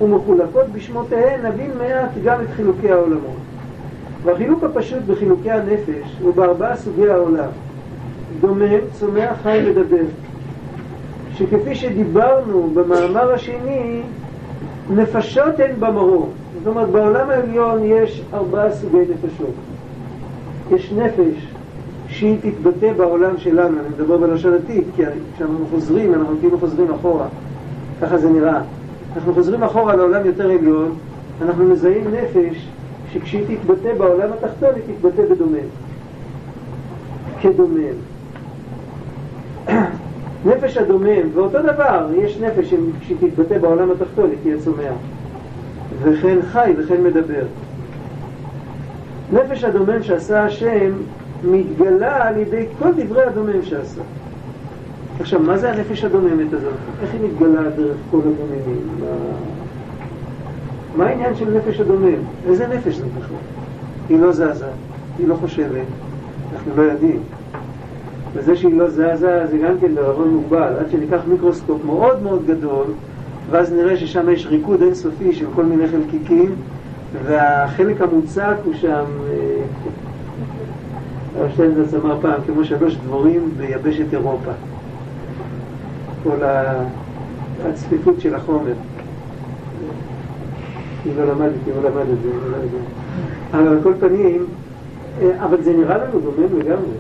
[0.00, 3.40] ומחולקות בשמותיהן, נבין מעט גם את חילוקי העולמות.
[4.24, 7.50] והחילוק הפשוט בחילוקי הנפש הוא בארבעה סוגי העולם.
[8.40, 10.04] דומם, צומח, חי ודבר.
[11.40, 14.02] שכפי שדיברנו במאמר השני,
[14.90, 16.28] נפשות הן במרור.
[16.58, 19.54] זאת אומרת, בעולם העליון יש ארבעה סוגי נפשות.
[20.70, 21.46] יש נפש
[22.08, 25.02] שהיא תתבטא בעולם שלנו, אני מדבר בלשון עתיד, כי
[25.34, 27.26] כשאנחנו חוזרים, אנחנו כאילו חוזרים אחורה,
[28.02, 28.60] ככה זה נראה.
[29.16, 30.94] אנחנו חוזרים אחורה לעולם יותר עליון,
[31.42, 32.68] אנחנו מזהים נפש
[33.12, 35.68] שכשהיא תתבטא בעולם התחתון היא תתבטא בדומם.
[37.40, 37.94] כדומם.
[40.44, 44.94] נפש הדומם, ואותו דבר, יש נפש שכשהיא תתבטא בעולם התחתון היא תהיה צומח.
[46.02, 47.44] וכן חי וכן מדבר.
[49.32, 50.92] נפש הדומם שעשה השם
[51.44, 54.00] מתגלה על ידי כל דברי הדומם שעשה.
[55.20, 56.72] עכשיו, מה זה הנפש הדוממת הזאת?
[57.02, 58.88] איך היא מתגלה דרך כל הדוממים?
[59.00, 59.06] מה,
[60.96, 62.18] מה העניין של נפש הדומם?
[62.46, 63.36] איזה נפש זה בכלל?
[64.08, 64.66] היא לא זזה,
[65.18, 65.86] היא לא חושבת,
[66.52, 67.20] אנחנו לא יודעים.
[68.34, 72.86] וזה שהיא לא זזה זה גם כן בערבון מוגבל, עד שניקח מיקרוסקופ מאוד מאוד גדול,
[73.50, 76.54] ואז נראה ששם יש ריקוד אינסופי של כל מיני חלקיקים,
[77.24, 79.62] והחלק המוצק הוא שם, אה,
[81.36, 84.50] הרב שטיינזרץ אמר פעם, כמו שלוש דבורים ביבשת אירופה.
[86.22, 86.36] כל
[87.64, 88.72] הצפיפות של החומר.
[91.06, 92.78] אני לא למדתי, הוא למד את לא יודע.
[93.52, 94.46] אבל על כל פנים,
[95.22, 96.94] אה, אבל זה נראה לנו דומם לגמרי.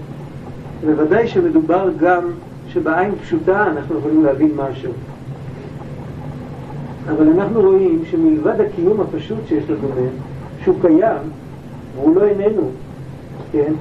[0.86, 2.22] בוודאי שמדובר גם
[2.68, 4.92] שבעין פשוטה אנחנו יכולים להבין משהו.
[7.08, 10.10] אבל אנחנו רואים שמלבד הקיום הפשוט שיש לדומם,
[10.64, 11.22] שהוא קיים,
[11.96, 12.70] והוא לא איננו,
[13.52, 13.72] כן?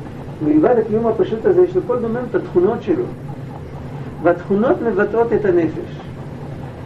[0.45, 3.03] מלבד הקיום הפשוט הזה, יש לכל דומם את התכונות שלו.
[4.23, 5.99] והתכונות מבטאות את הנפש.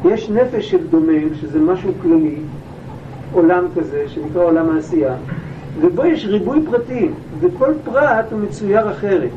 [0.05, 2.35] יש נפש של דומם, שזה משהו כללי,
[3.33, 5.15] עולם כזה, שנקרא עולם העשייה,
[5.81, 9.29] ובו יש ריבוי פרטים, וכל פרט הוא מצויר אחרת.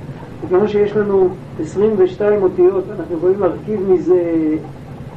[0.44, 1.28] וכמו שיש לנו
[1.60, 4.22] 22 אותיות, אנחנו יכולים להרכיב מזה...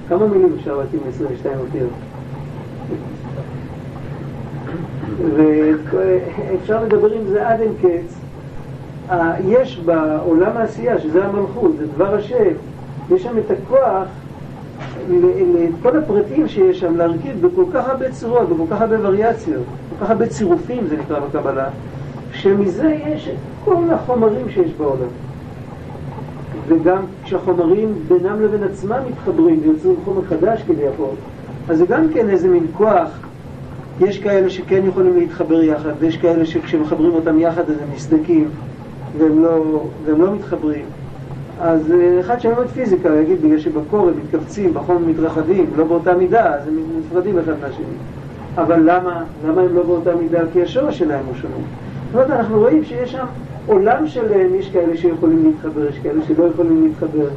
[0.09, 1.89] כמה מילים אפשר להרכיב מ-22 אותיות?
[5.35, 8.19] ואפשר לדבר עם זה עד אין קץ.
[9.47, 12.51] יש בעולם העשייה, שזה המלכות, זה דבר השם,
[13.11, 14.07] יש שם את הכוח
[15.09, 20.11] לכל הפרטים שיש שם להרכיב בכל כך הרבה צורות, בכל כך הרבה וריאציות, כל כך
[20.11, 21.69] הרבה צירופים זה נקרא בקבלה,
[22.31, 25.07] שמזה יש את כל החומרים שיש בעולם.
[26.67, 31.15] וגם כשהחומרים בינם לבין עצמם מתחברים ויוצרים חומר חדש כביכול,
[31.69, 33.09] אז זה גם כן איזה מין כוח.
[33.99, 38.49] יש כאלה שכן יכולים להתחבר יחד, ויש כאלה שכשמחברים אותם יחד אז הם מסדקים
[39.17, 40.85] והם לא, והם לא מתחברים.
[41.61, 46.55] אז אה, אחד שלומד פיזיקה יגיד, בגלל שבקור הם מתכווצים, בחום מתרחבים, לא באותה מידה,
[46.55, 47.85] אז הם נפרדים אחד מהשני.
[48.57, 50.39] אבל למה, למה הם לא באותה מידה?
[50.53, 51.53] כי השורש שלהם הוא שונה.
[51.55, 53.25] זאת אומרת, אנחנו רואים שיש שם
[53.69, 57.27] עולם שלם, יש כאלה שיכולים להתחבר, יש כאלה שלא יכולים להתחבר.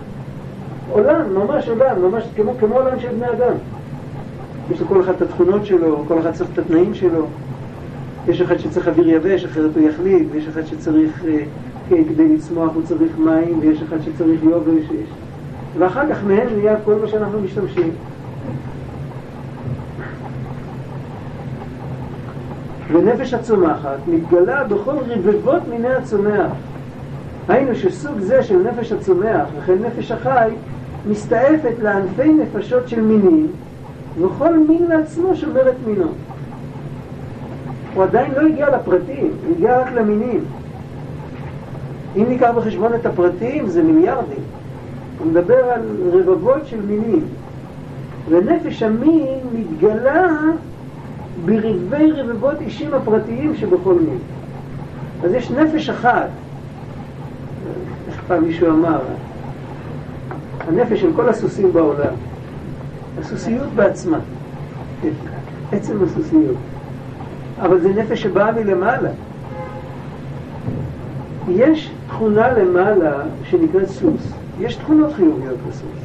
[0.90, 3.54] עולם, ממש עולם, ממש כמו, כמו עולם של בני אדם.
[4.70, 7.26] יש לכל אחד את התכונות שלו, כל אחד צריך את התנאים שלו.
[8.28, 12.82] יש אחד שצריך אוויר יבש, אחרת הוא יחליט, ויש אחד שצריך אה, כדי לצמוח הוא
[12.82, 14.84] צריך מים, ויש אחד שצריך יובש,
[15.78, 17.90] ואחר כך מהם נהיה כל מה שאנחנו משתמשים.
[23.02, 26.52] ונפש הצומחת מתגלה בכל רבבות מיני הצומח.
[27.48, 30.50] היינו שסוג זה של נפש הצומח וכן נפש החי
[31.08, 33.46] מסתעפת לענפי נפשות של מינים
[34.20, 36.08] וכל מין לעצמו שומר את מינו.
[37.94, 40.44] הוא עדיין לא הגיע לפרטים, הוא הגיע רק למינים.
[42.16, 44.42] אם ניקח בחשבון את הפרטים זה מיליארדים.
[45.18, 45.80] הוא מדבר על
[46.12, 47.24] רבבות של מינים.
[48.28, 50.28] ונפש המין מתגלה
[51.44, 54.18] ברבבי רבבות אישים הפרטיים שבכל מין.
[55.24, 56.28] אז יש נפש אחת,
[58.08, 59.00] איך פעם מישהו אמר,
[60.60, 62.14] הנפש של כל הסוסים בעולם,
[63.20, 64.18] הסוסיות בעצמה,
[65.72, 66.56] עצם הסוסיות,
[67.58, 69.10] אבל זה נפש שבאה מלמעלה.
[71.48, 73.12] יש תכונה למעלה
[73.44, 76.02] שנקראת סוס, יש תכונות חיוביות בסוס,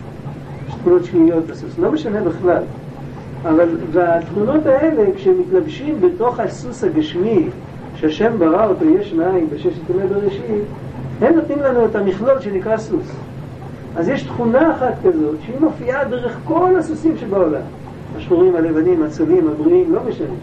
[0.68, 2.64] יש תכונות שליליות בסוס, לא משנה בכלל.
[3.46, 7.50] אבל, והתכונות האלה, כשמתלבשים בתוך הסוס הגשמי,
[7.96, 10.64] שהשם ברא אותו יש מאין בששת ימי בראשית,
[11.22, 13.12] הם נותנים לנו את המכלול שנקרא סוס.
[13.96, 17.62] אז יש תכונה אחת כזאת, שהיא מופיעה דרך כל הסוסים שבעולם.
[18.18, 20.36] השחורים, הלבנים, הצולים, הבריאים, לא משנה.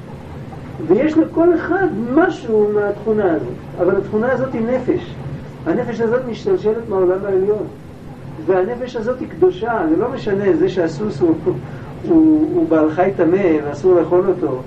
[0.87, 3.55] ויש לכל אחד משהו מהתכונה הזאת.
[3.81, 5.15] אבל התכונה הזאת היא נפש.
[5.67, 7.67] הנפש הזאת משתלשלת מהעולם העליון.
[8.47, 11.35] והנפש הזאת היא קדושה, זה לא משנה, זה שהסוס הוא
[12.09, 14.63] הוא, הוא בעל חי טמא ואסור לאכול אותו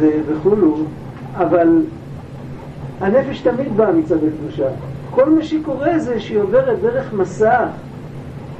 [0.00, 0.76] וכולו,
[1.34, 1.82] אבל
[3.00, 4.68] הנפש תמיד באה מצד הקדושה.
[5.10, 7.66] כל מה שקורה זה שהיא עוברת דרך מסך,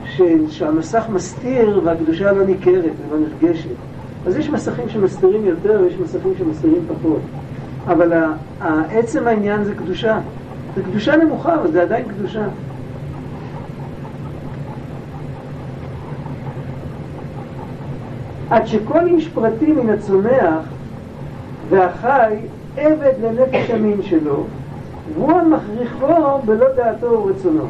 [0.05, 0.23] ש...
[0.49, 3.71] שהמסך מסתיר והקדושה לא ניכרת ולא נרגשת.
[4.27, 7.21] אז יש מסכים שמסתירים יותר ויש מסכים שמסתירים פחות.
[7.87, 8.13] אבל
[8.91, 10.19] עצם העניין זה קדושה.
[10.77, 12.45] זה קדושה נמוכה, אבל זה עדיין קדושה.
[18.53, 20.65] עד שכל איש פרטי מן הצומח
[21.69, 22.35] והחי
[22.77, 24.45] עבד לנפש המין שלו,
[25.15, 27.67] והוא המכריחו בלא דעתו ורצונו.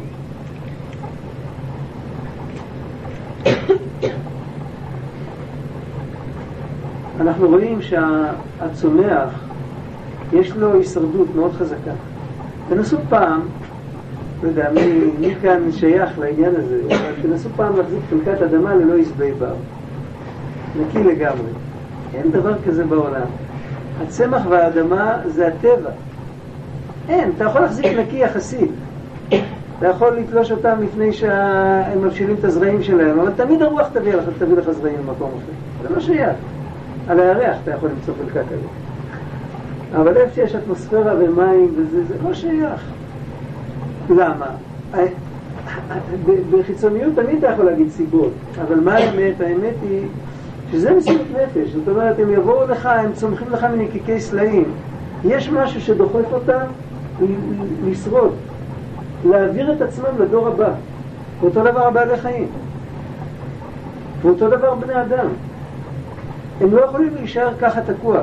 [7.21, 9.45] אנחנו רואים שהצומח
[10.33, 11.93] יש לו הישרדות מאוד חזקה.
[12.69, 13.41] תנסו פעם,
[14.43, 18.99] לא יודע מי, מי כאן שייך לעניין הזה, אבל תנסו פעם להחזיק חלקת אדמה ללא
[18.99, 19.55] עשבי בר.
[20.81, 21.51] נקי לגמרי.
[22.15, 23.27] אין דבר כזה בעולם.
[24.03, 25.91] הצמח והאדמה זה הטבע.
[27.09, 28.71] אין, אתה יכול להחזיק נקי יחסית.
[29.79, 34.25] אתה יכול לתלוש אותם לפני שהם מבשילים את הזרעים שלהם, אבל תמיד הרוח תביא לך,
[34.39, 35.89] תביא לך זרעים במקום אחר.
[35.89, 36.37] זה לא שייך.
[37.09, 38.71] על הירח אתה יכול למצוא חלקה כזאת.
[39.97, 42.81] אבל איפה שיש אטמוספירה ומים וזה, זה לא שייך.
[44.11, 44.47] למה?
[46.51, 48.33] בחיצוניות תמיד אתה יכול להגיד סיבות,
[48.63, 49.41] אבל מה האמת?
[49.41, 50.07] האמת היא
[50.73, 54.65] שזה מסירות נפש, זאת אומרת, הם יבואו לך, הם צומחים לך מנקיקי סלעים.
[55.25, 56.65] יש משהו שדוחף אותם
[57.87, 58.35] לשרוד,
[59.25, 60.71] להעביר את עצמם לדור הבא.
[61.41, 62.47] ואותו דבר הבעלי חיים.
[64.23, 65.27] ואותו דבר בני אדם.
[66.61, 68.21] הם לא יכולים להישאר ככה תקוע.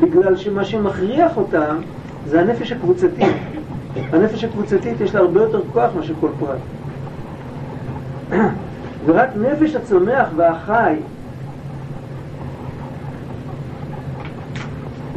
[0.00, 1.76] בגלל שמה שמכריח אותם
[2.26, 3.36] זה הנפש הקבוצתית.
[4.12, 6.58] הנפש הקבוצתית יש לה הרבה יותר כוח מאשר כל פרט.
[9.06, 10.94] ורק נפש הצומח והחי.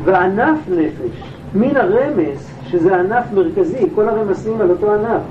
[0.03, 5.21] וענף נפש, מן הרמז, שזה ענף מרכזי, כל הרמזים על אותו ענף,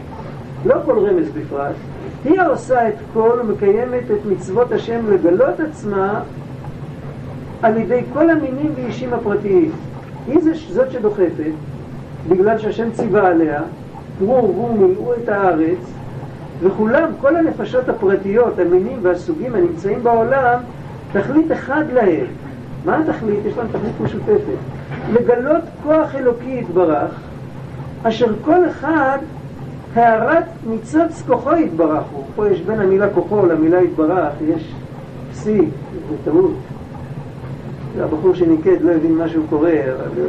[0.66, 1.74] לא כל רמז בפרט,
[2.24, 6.20] היא העושה את כל ומקיימת את מצוות השם לגלות עצמה
[7.62, 9.70] על ידי כל המינים ואישים הפרטיים.
[10.26, 10.38] היא
[10.70, 11.52] זאת שדוחפת,
[12.28, 13.60] בגלל שהשם ציווה עליה,
[14.18, 15.92] פרו ורבו מילאו את הארץ,
[16.60, 20.58] וכולם, כל הנפשות הפרטיות, המינים והסוגים הנמצאים בעולם,
[21.12, 22.26] תכלית אחד להם.
[22.84, 23.38] מה התכלית?
[23.46, 24.58] יש להם תכלית משותפת.
[25.12, 27.20] לגלות כוח אלוקי יתברך,
[28.02, 29.18] אשר כל אחד
[29.94, 32.24] הערת ניצוץ כוחו יתברך הוא.
[32.36, 34.72] פה יש בין המילה כוחו למילה יתברך, יש
[35.32, 35.68] פסיק,
[36.10, 36.54] זה טעות.
[38.00, 40.22] הבחור שניקד לא הבין מה שהוא קורא, אבל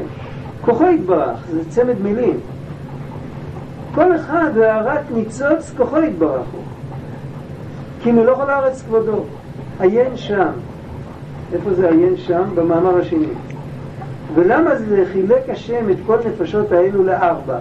[0.61, 2.39] כוחו יתברך, זה צמד מילים.
[3.97, 6.61] כל אחד והערת ניצוץ כוחו יתברך הוא.
[8.03, 9.23] כי מלוך על הארץ כבודו.
[9.79, 10.49] עיין שם.
[11.53, 12.43] איפה זה עיין שם?
[12.55, 13.27] במאמר השני.
[14.35, 17.57] ולמה זה חילק השם את כל נפשות האלו לארבע?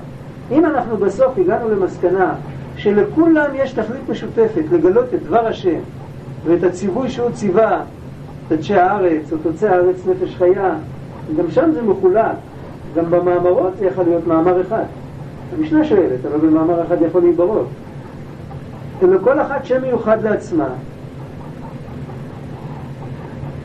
[0.50, 2.34] אם אנחנו בסוף הגענו למסקנה
[2.76, 5.78] שלכולם יש תכלית משותפת לגלות את דבר השם
[6.44, 7.80] ואת הציווי שהוא ציווה,
[8.48, 10.74] תדשי הארץ או תוצא הארץ נפש חיה,
[11.36, 12.36] גם שם זה מחולק.
[12.94, 14.84] גם במאמרות זה יכול להיות מאמר אחד.
[15.54, 17.66] המשנה שואלת, אבל במאמר אחד יכול להיברות.
[19.02, 20.68] ולכל אחת שם מיוחד לעצמה.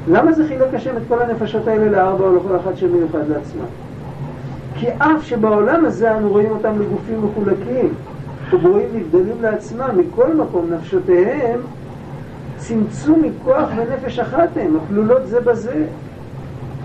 [0.08, 3.64] למה זה חילק השם את כל הנפשות האלה לארבע או לכל אחת שם מיוחד לעצמה?
[4.76, 7.94] כי אף שבעולם הזה אנו רואים אותם לגופים מחולקים
[8.52, 11.60] וברואים נבדלים לעצמם, מכל מקום נפשותיהם
[12.58, 15.86] צמצום מכוח ונפש אחת הם, הכלולות זה בזה.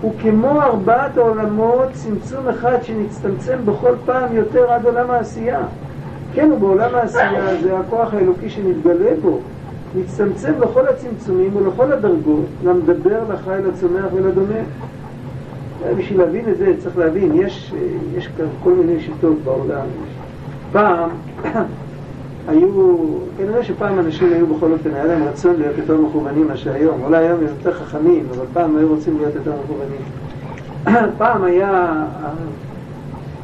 [0.03, 5.61] וכמו ארבעת העולמות, צמצום אחד שנצטמצם בכל פעם יותר עד עולם העשייה.
[6.33, 9.39] כן, ובעולם העשייה זה הכוח האלוקי שנתגלה בו,
[9.95, 14.59] נצטמצם לכל הצמצומים ולכל הדרגות, למדבר לחי, לצומח ולדומה.
[15.97, 17.73] בשביל להבין את זה צריך להבין, יש,
[18.17, 18.29] יש
[18.63, 19.85] כל מיני שיטות בעולם.
[20.71, 21.09] פעם
[22.47, 22.95] היו,
[23.37, 27.03] כנראה שפעם אנשים היו בכל אופן, היה להם רצון להיות יותר מכוונים מאשר היום.
[27.03, 30.01] אולי היום הם יותר חכמים, אבל פעם היו רוצים להיות יותר מכוונים.
[31.17, 32.03] פעם היה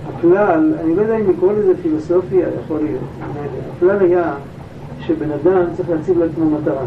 [0.09, 3.03] הכלל, אני לא יודע אם לקרוא לזה פילוסופיה, יכול להיות.
[3.77, 4.33] הכלל היה
[4.99, 6.83] שבן אדם צריך להציב לעצמו מטרה.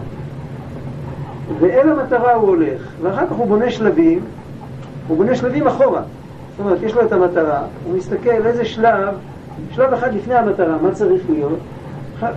[1.61, 4.21] ואל המטרה הוא הולך, ואחר כך הוא בונה שלבים,
[5.09, 6.03] הוא בונה שלבים אחורה.
[6.51, 9.15] זאת אומרת, יש לו את המטרה, הוא מסתכל איזה שלב,
[9.71, 11.59] שלב אחד לפני המטרה, מה צריך להיות,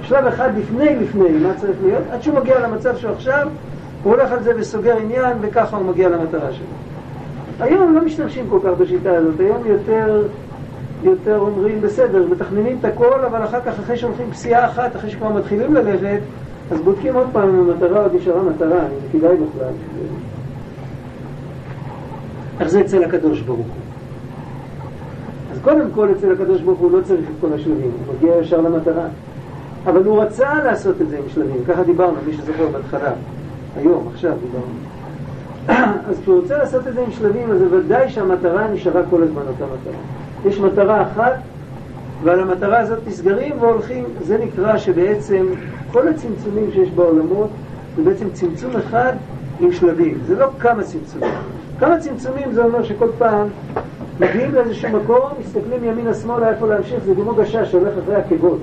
[0.04, 3.48] שלב אחד לפני לפני מה צריך להיות, עד שהוא מגיע למצב שהוא עכשיו,
[4.04, 6.66] הוא הולך על זה וסוגר עניין, וככה הוא מגיע למטרה שלו.
[7.60, 10.28] היום לא משתמשים כל כך בשיטה הזאת, היום יותר,
[11.04, 15.30] יותר אומרים, בסדר, מתכננים את הכל, אבל אחר כך, אחרי שהולכים פסיעה אחת, אחרי שכבר
[15.30, 16.20] מתחילים ללכת,
[16.72, 19.74] אז בודקים עוד פעם אם המטרה עוד נשארה מטרה, אם כדאי בכלל.
[22.60, 23.66] איך זה אצל הקדוש ברוך הוא?
[25.52, 28.62] אז קודם כל אצל הקדוש ברוך הוא לא צריך את כל השלבים, הוא מגיע ישר
[28.62, 29.06] למטרה.
[29.86, 33.12] אבל הוא רצה לעשות את זה עם שלבים, ככה דיברנו, מי שזוכר בהתחלה,
[33.76, 34.74] היום, עכשיו דיברנו.
[36.10, 39.66] אז כשהוא רוצה לעשות את זה עם שלבים, אז ודאי שהמטרה נשארה כל הזמן אותה
[39.66, 39.94] מטרה.
[40.46, 41.34] יש מטרה אחת,
[42.24, 45.46] ועל המטרה הזאת נסגרים והולכים, זה נקרא שבעצם
[45.92, 47.50] כל הצמצומים שיש בעולמות
[47.96, 49.14] זה בעצם צמצום אחד
[49.60, 51.30] עם שלבים, זה לא כמה צמצומים.
[51.80, 53.48] כמה צמצומים זה אומר שכל פעם
[54.20, 58.60] מגיעים לאיזשהו מקום, מסתכלים ימינה-שמאלה איפה להמשיך, זה כמו גשש שהולך אחרי עקבות.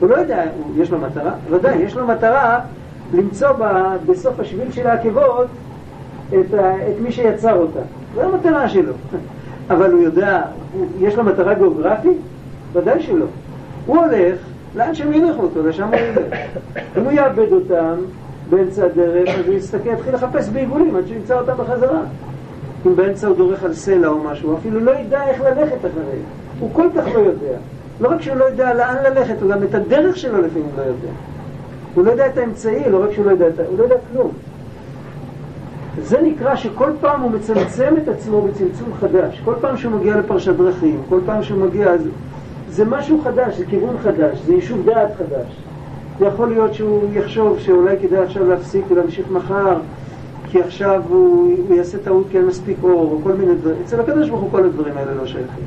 [0.00, 0.42] הוא לא יודע,
[0.76, 2.60] יש לו מטרה, ודאי, יש לו מטרה
[3.12, 3.64] למצוא ב,
[4.06, 5.46] בסוף השביל של העקבות
[6.28, 7.80] את, את מי שיצר אותה.
[8.14, 8.92] זו המטרה שלו.
[9.70, 12.16] אבל הוא יודע, הוא, יש לו מטרה גיאוגרפית?
[12.72, 13.26] ודאי שלא.
[13.86, 14.38] הוא הולך
[14.74, 16.18] לאן שהם יניחו אותו, לשם הוא ילך.
[16.98, 17.94] אם הוא יאבד אותם
[18.50, 22.00] באמצע הדרך, אז הוא יסתכל, יתחיל לחפש בעיגולים עד שימצא אותם בחזרה.
[22.86, 26.22] אם באמצע הוא דורך על סלע או משהו, אפילו לא ידע איך ללכת אחריהם.
[26.60, 27.56] הוא כל כך לא יודע.
[28.00, 31.08] לא רק שהוא לא יודע לאן ללכת, הוא גם את הדרך שלו לפעמים לא יודע.
[31.94, 34.30] הוא לא יודע את האמצעי, לא רק שהוא לא יודע, הוא לא יודע כלום.
[36.02, 39.42] זה נקרא שכל פעם הוא מצמצם את עצמו בצמצום חדש.
[39.44, 41.96] כל פעם שהוא מגיע לפרשת דרכים, כל פעם שהוא מגיע...
[41.98, 42.08] זה,
[42.70, 45.62] זה משהו חדש, זה כיוון חדש, זה יישוב דעת חדש.
[46.18, 49.76] זה יכול להיות שהוא יחשוב שאולי כדאי עכשיו להפסיק ולהמשיך מחר,
[50.50, 53.76] כי עכשיו הוא, הוא יעשה טעות כי אין מספיק אור, או כל מיני דברים.
[53.84, 55.64] אצל הקדוש ברוך הוא כל הדברים האלה לא שייכים.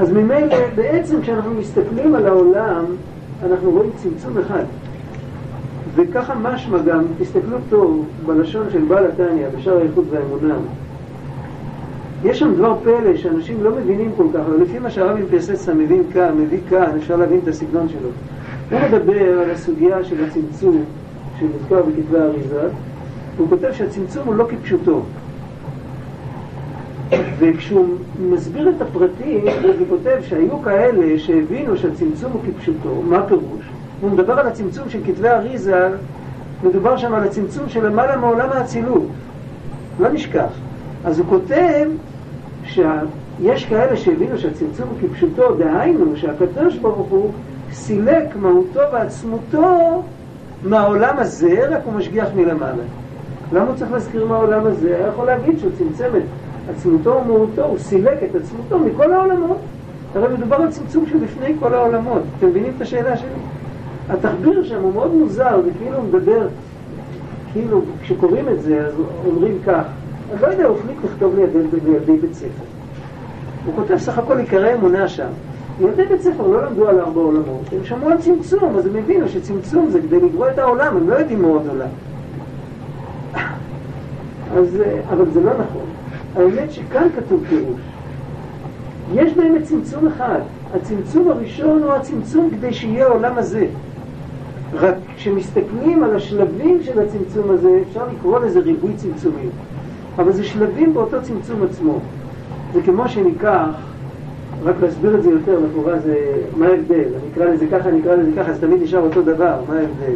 [0.00, 2.84] אז ממילא, בעצם כשאנחנו מסתכלים על העולם,
[3.46, 4.64] אנחנו רואים צמצום אחד.
[5.94, 10.54] וככה משמע גם, תסתכלו טוב בלשון של בעל התניא, בשער האיכות והאמונה.
[12.24, 16.02] יש שם דבר פלא שאנשים לא מבינים כל כך, אבל לפי מה שהרבי פייססה מבין
[16.12, 18.08] כאן, מביא כאן, אפשר להבין את הסגנון שלו.
[18.70, 20.84] הוא מדבר על הסוגיה של הצמצום
[21.38, 22.68] שמוזכר בכתבי האריזה,
[23.38, 25.02] הוא כותב שהצמצום הוא לא כפשוטו.
[27.38, 27.86] וכשהוא
[28.20, 29.44] מסביר את הפרטים,
[29.78, 33.64] הוא כותב שהיו כאלה שהבינו שהצמצום הוא כפשוטו, מה פירוש?
[34.00, 35.88] הוא מדבר על הצמצום של כתבי אריזה,
[36.64, 39.06] מדובר שם על הצמצום של למעלה מעולם האצילות.
[40.00, 40.52] לא נשכח.
[41.04, 41.88] אז הוא כותב
[42.64, 47.30] שיש כאלה שהבינו שהצמצום הוא כפשוטו, דהיינו שהקדוש ברוך הוא
[47.72, 50.02] סילק מהותו ועצמותו
[50.64, 52.82] מהעולם הזה, רק הוא משגיח מלמעלה.
[53.52, 54.96] למה הוא צריך להזכיר מהעולם הזה?
[54.96, 56.22] היה יכול להגיד שהוא צמצם את
[56.68, 59.58] עצמותו ומהותו, הוא סילק את עצמותו מכל העולמות.
[60.14, 62.22] הרי מדובר על צמצום שלפני כל העולמות.
[62.38, 63.28] אתם מבינים את השאלה שלי?
[64.08, 66.48] התחביר שם הוא מאוד מוזר, זה כאילו מדבר,
[67.52, 68.92] כאילו כשקוראים את זה אז
[69.26, 69.82] אומרים כך,
[70.32, 72.64] אני לא יודע, הוא החליט לכתוב לידי, בית ספר.
[73.64, 75.28] הוא כותב סך הכל עיקרי אמונה שם.
[75.80, 79.28] ילדי בית ספר לא למדו על ארבע עולמות, הם שמעו על צמצום, אז הם הבינו
[79.28, 81.88] שצמצום זה כדי לברוא את העולם, הם לא יודעים מאוד עולם.
[84.56, 85.84] אז, אבל זה לא נכון.
[86.36, 87.80] האמת שכאן כתוב פירוש.
[89.14, 90.40] יש באמת צמצום אחד.
[90.74, 93.66] הצמצום הראשון הוא הצמצום כדי שיהיה העולם הזה.
[94.74, 99.50] רק כשמסתכלים על השלבים של הצמצום הזה, אפשר לקרוא לזה ריבוי צמצומים.
[100.18, 101.98] אבל זה שלבים באותו צמצום עצמו.
[102.72, 103.68] זה כמו שניקח,
[104.64, 106.16] רק להסביר את זה יותר, לכאורה זה,
[106.56, 106.94] מה ההבדל?
[106.94, 110.14] אני אקרא לזה ככה, אני אקרא לזה ככה, אז תמיד נשאר אותו דבר, מה ההבדל?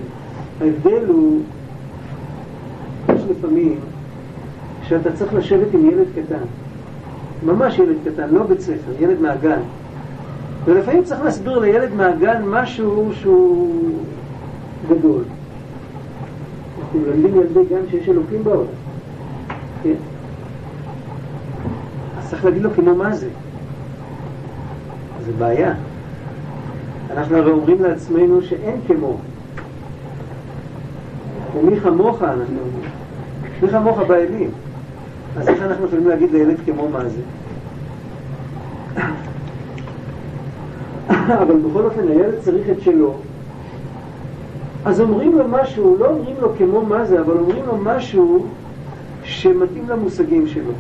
[0.61, 1.41] ההבדל הוא,
[3.15, 3.79] יש לפעמים
[4.89, 6.45] שאתה צריך לשבת עם ילד קטן,
[7.43, 9.61] ממש ילד קטן, לא בית ספר, ילד מהגן.
[10.64, 13.99] ולפעמים צריך להסביר לילד מהגן משהו שהוא
[14.89, 15.22] גדול.
[16.80, 18.66] אנחנו מלמדים ילדי גן שיש אלוקים בעולם.
[19.82, 19.95] כן?
[22.18, 23.28] אז צריך להגיד לו כמו מה זה.
[25.24, 25.74] זה בעיה.
[27.11, 29.16] אנחנו הרי אומרים לעצמנו שאין כמו.
[31.57, 32.91] ומי כמוך אנחנו אומרים.
[33.62, 34.51] מי כמוך באלים.
[35.37, 37.20] אז איך אנחנו יכולים להגיד לילד כמו מה זה?
[41.43, 43.14] אבל בכל אופן הילד צריך את שלו.
[44.85, 48.47] אז אומרים לו משהו, לא אומרים לו כמו מה זה, אבל אומרים לו משהו
[49.22, 50.72] שמתאים למושגים שלו.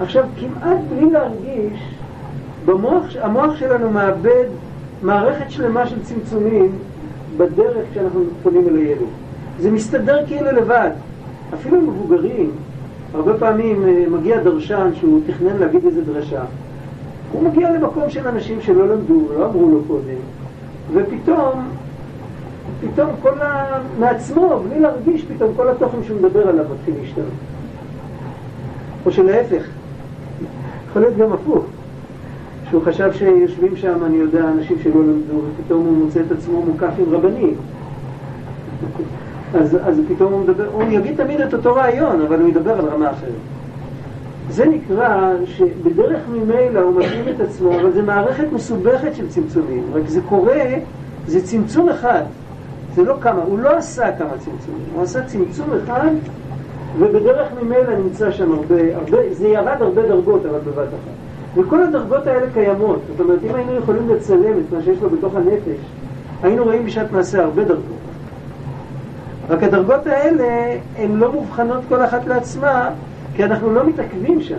[0.00, 1.94] עכשיו, כמעט בלי להרגיש,
[2.64, 4.44] במוח, המוח שלנו מאבד
[5.02, 6.72] מערכת שלמה של צמצומים
[7.36, 9.08] בדרך שאנחנו פונים אל הילד.
[9.58, 10.90] זה מסתדר כאילו לבד.
[11.54, 12.50] אפילו מבוגרים,
[13.14, 16.42] הרבה פעמים אה, מגיע דרשן שהוא תכנן להגיד איזה דרשה.
[17.32, 20.18] הוא מגיע למקום של אנשים שלא למדו, לא אמרו לו קודם,
[20.92, 21.68] ופתאום,
[22.80, 23.78] פתאום כל ה...
[23.98, 27.26] מעצמו, בלי להרגיש, פתאום כל התוכן שהוא מדבר עליו מתחיל להשתנות.
[29.06, 29.62] או שלהפך,
[30.88, 31.64] יכול להיות גם הפוך.
[32.70, 36.92] שהוא חשב שיושבים שם, אני יודע, אנשים שלא למדו, ופתאום הוא מוצא את עצמו מוקף
[36.98, 37.54] עם רבנים.
[39.54, 42.84] אז, אז פתאום הוא מדבר, הוא יגיד תמיד את אותו רעיון, אבל הוא ידבר על
[42.84, 43.30] רמה אחרת.
[44.50, 49.82] זה נקרא שבדרך ממילא הוא מתאים את עצמו, אבל זה מערכת מסובכת של צמצומים.
[49.92, 50.64] רק זה קורה,
[51.26, 52.22] זה צמצום אחד.
[52.94, 56.10] זה לא כמה, הוא לא עשה כמה צמצומים, הוא עשה צמצום אחד,
[56.98, 61.14] ובדרך ממילא נמצא שם הרבה, הרבה, זה ירד הרבה דרגות, אבל בבת אחת.
[61.56, 62.98] וכל הדרגות האלה קיימות.
[63.08, 65.80] זאת אומרת, אם היינו יכולים לצלם את מה שיש לו בתוך הנפש,
[66.42, 67.97] היינו רואים בשעת מעשה הרבה דרגות.
[69.48, 72.90] רק הדרגות האלה הן לא מובחנות כל אחת לעצמה,
[73.36, 74.58] כי אנחנו לא מתעכבים שם.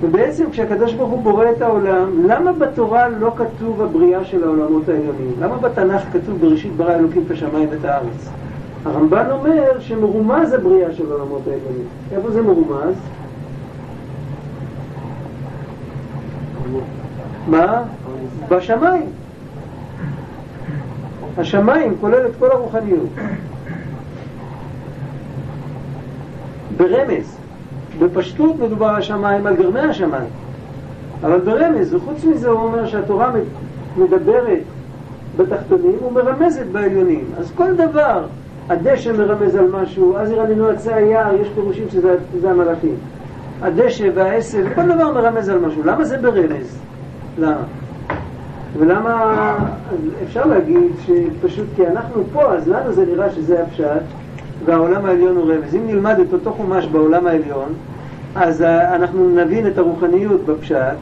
[0.00, 5.32] ובעצם כשהקדוש ברוך הוא בורא את העולם, למה בתורה לא כתוב הבריאה של העולמות העליונים?
[5.40, 8.28] למה בתנ"ך כתוב בראשית ברא אלוקים את השמיים ואת הארץ?
[8.84, 11.86] הרמב"ן אומר שמרומז הבריאה של העולמות העליונים.
[12.12, 12.94] איפה זה מרומז?
[17.46, 17.82] מה?
[18.48, 19.23] בשמיים.
[21.38, 23.08] השמיים כולל את כל הרוחניות.
[26.76, 27.36] ברמז.
[27.98, 30.28] בפשטות מדובר על השמיים, על גרמי השמיים.
[31.22, 33.32] אבל ברמז, וחוץ מזה הוא אומר שהתורה
[33.96, 34.62] מדברת
[35.36, 37.24] בתחתונים ומרמזת בעליונים.
[37.38, 38.24] אז כל דבר,
[38.68, 42.94] הדשא מרמז על משהו, אז ירננו עצי היער, יש פירושים שזה המלאכים.
[43.62, 45.82] הדשא והעשב, כל דבר מרמז על משהו.
[45.84, 46.78] למה זה ברמז?
[47.38, 47.62] למה?
[48.78, 49.56] ולמה,
[50.24, 54.02] אפשר להגיד שפשוט כי אנחנו פה, אז לנו זה נראה שזה הפשט,
[54.64, 55.74] והעולם העליון הוא רמז.
[55.74, 57.72] אם נלמד את אותו חומש בעולם העליון,
[58.34, 60.96] אז אנחנו נבין את הרוחניות בפשט,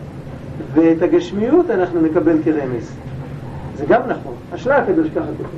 [0.74, 2.92] ואת הגשמיות אנחנו נקבל כרמז.
[3.76, 5.48] זה גם נכון, אשרי הקדוש ככה כותב.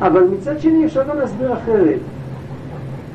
[0.00, 1.98] אבל מצד שני אפשר גם להסביר אחרת.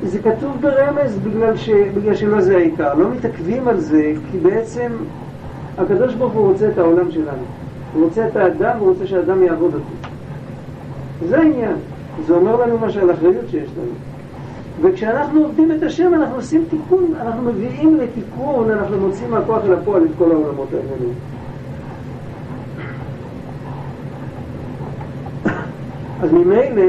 [0.02, 1.70] זה כתוב ברמז בגלל, ש...
[1.70, 2.94] בגלל שלא זה העיקר.
[2.94, 4.92] לא מתעכבים על זה, כי בעצם
[5.80, 7.42] הקדוש ברוך הוא רוצה את העולם שלנו.
[7.94, 10.08] הוא רוצה את האדם, הוא רוצה שהאדם יעבוד אותו.
[11.28, 11.76] זה העניין.
[12.26, 13.92] זה אומר לנו משהו על האחריות שיש לנו.
[14.82, 20.02] וכשאנחנו עובדים את השם, אנחנו עושים תיקון, אנחנו מביאים לתיקון, אנחנו מוצאים מהכוח אל הפועל
[20.02, 21.14] את כל העולמות העליונים.
[26.22, 26.82] אז ממילא,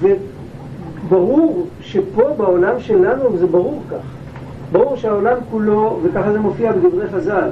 [0.00, 4.18] וברור שפה בעולם שלנו זה ברור כך.
[4.72, 7.48] ברור שהעולם כולו, וככה זה מופיע בדברי חז"ל,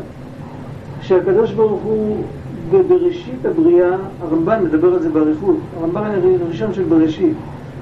[1.00, 2.24] שהקדוש ברוך הוא
[2.70, 6.10] בבראשית הבריאה, הרמב"ן מדבר על זה באריכות, הרמב"ן
[6.46, 7.34] הראשון של בראשית.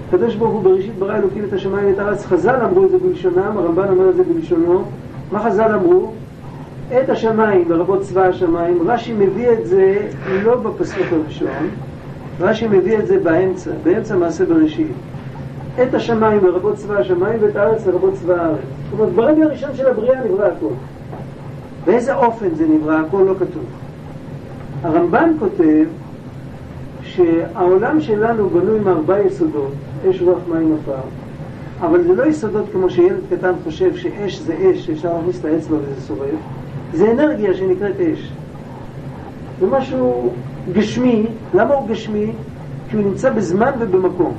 [0.08, 2.26] הקדוש ברוך הוא בראשית ברא אלוקים את השמיים ואת הארץ.
[2.26, 4.82] חז"ל אמרו את זה בלשונם, הרמב"ן אומר את זה בלשונו.
[5.32, 6.12] מה חז"ל אמרו?
[6.88, 8.78] את השמיים, לרבות צבא השמיים.
[8.86, 10.08] רש"י מביא את זה
[10.42, 11.68] לא בפסוק הראשון,
[12.40, 14.92] רש"י מביא את זה באמצע, באמצע מעשה בראשית.
[15.82, 18.58] את השמיים לרבות צבא השמיים ואת הארץ לרבות צבא הארץ.
[18.90, 20.66] זאת אומרת, ברגע הראשון של הבריאה נברא הכל.
[21.86, 23.64] באיזה אופן זה נברא, הכל לא כתוב.
[24.82, 25.84] הרמב"ן כותב
[27.02, 29.72] שהעולם שלנו בנוי מארבע יסודות,
[30.10, 31.00] אש, רוח, מים, עפר,
[31.80, 35.76] אבל זה לא יסודות כמו שילד קטן חושב שאש זה אש, שאפשר להכניס את האצבע
[35.76, 36.30] וזה שורף,
[36.92, 38.32] זה אנרגיה שנקראת אש.
[39.60, 40.32] זה משהו
[40.72, 42.32] גשמי, למה הוא גשמי?
[42.90, 44.32] כי הוא נמצא בזמן ובמקום.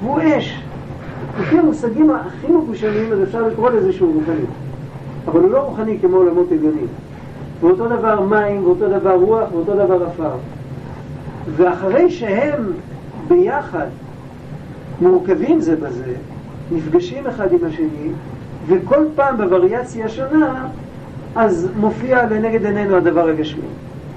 [0.00, 0.62] הוא אש.
[1.40, 4.46] לפי המושגים הכי מגושמים, אז אפשר לקרוא לזה שהוא רוחני.
[5.28, 6.86] אבל הוא לא רוחני כמו עולמות עליונים.
[7.60, 10.30] ואותו דבר מים, ואותו דבר רוח, ואותו דבר עפר.
[11.56, 12.72] ואחרי שהם
[13.28, 13.86] ביחד
[15.00, 16.12] מורכבים זה בזה,
[16.72, 18.08] נפגשים אחד עם השני,
[18.66, 20.66] וכל פעם בווריאציה שונה,
[21.36, 23.68] אז מופיע לנגד עינינו הדבר הגשמי.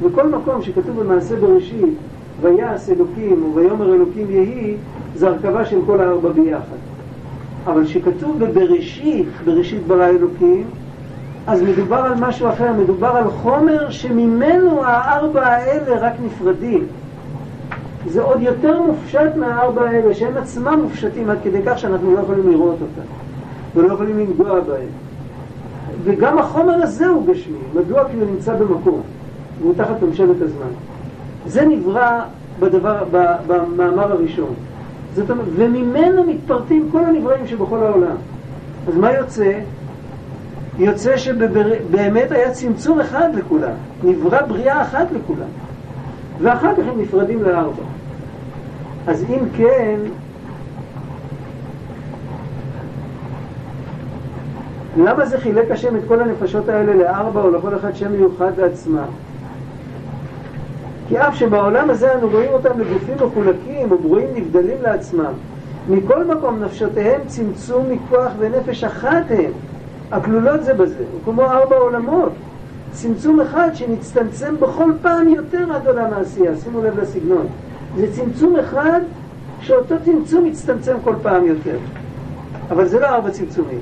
[0.03, 1.93] בכל מקום שכתוב במעשה בראשית,
[2.41, 4.75] ויעש אלוקים ויאמר אלוקים יהי,
[5.15, 6.77] זה הרכבה של כל הארבע ביחד.
[7.65, 10.63] אבל כשכתוב בבראשית, בראשית ברא אלוקים,
[11.47, 16.87] אז מדובר על משהו אחר, מדובר על חומר שממנו הארבע האלה רק נפרדים.
[18.07, 22.49] זה עוד יותר מופשט מהארבע האלה, שהם עצמם מופשטים עד כדי כך שאנחנו לא יכולים
[22.49, 23.07] לראות אותם,
[23.75, 24.87] ולא יכולים לנגוע בהם.
[26.03, 28.03] וגם החומר הזה הוא גשמי, מדוע?
[28.09, 29.01] כי הוא נמצא במקום,
[29.61, 30.67] והוא תחת ממשלת הזמן.
[31.45, 32.19] זה נברא
[32.59, 33.03] בדבר,
[33.47, 34.53] במאמר הראשון.
[35.15, 38.15] זאת אומרת, וממנו מתפרטים כל הנבראים שבכל העולם.
[38.87, 39.59] אז מה יוצא?
[40.77, 43.73] יוצא שבאמת היה צמצום אחד לכולם,
[44.03, 45.47] נברא בריאה אחת לכולם,
[46.41, 47.83] ואחר כך הם נפרדים לארבע.
[49.07, 49.95] אז אם כן,
[54.97, 59.07] למה זה חילק השם את כל הנפשות האלה לארבע או לכל אחד שם מיוחד לעצמם?
[61.07, 65.33] כי אף שבעולם הזה אנו רואים אותם לגופים מחולקים וברואים נבדלים לעצמם,
[65.89, 69.51] מכל מקום נפשותיהם צמצום מכוח ונפש אחת הם,
[70.11, 72.31] הכלולות זה בזה, וכמו ארבע עולמות,
[72.91, 77.47] צמצום אחד שנצטמצם בכל פעם יותר עד עולם העשייה, שימו לב לסגנון.
[77.97, 79.01] זה צמצום אחד
[79.61, 81.77] שאותו צמצום מצטמצם כל פעם יותר.
[82.71, 83.79] אבל זה לא ארבע צמצומים,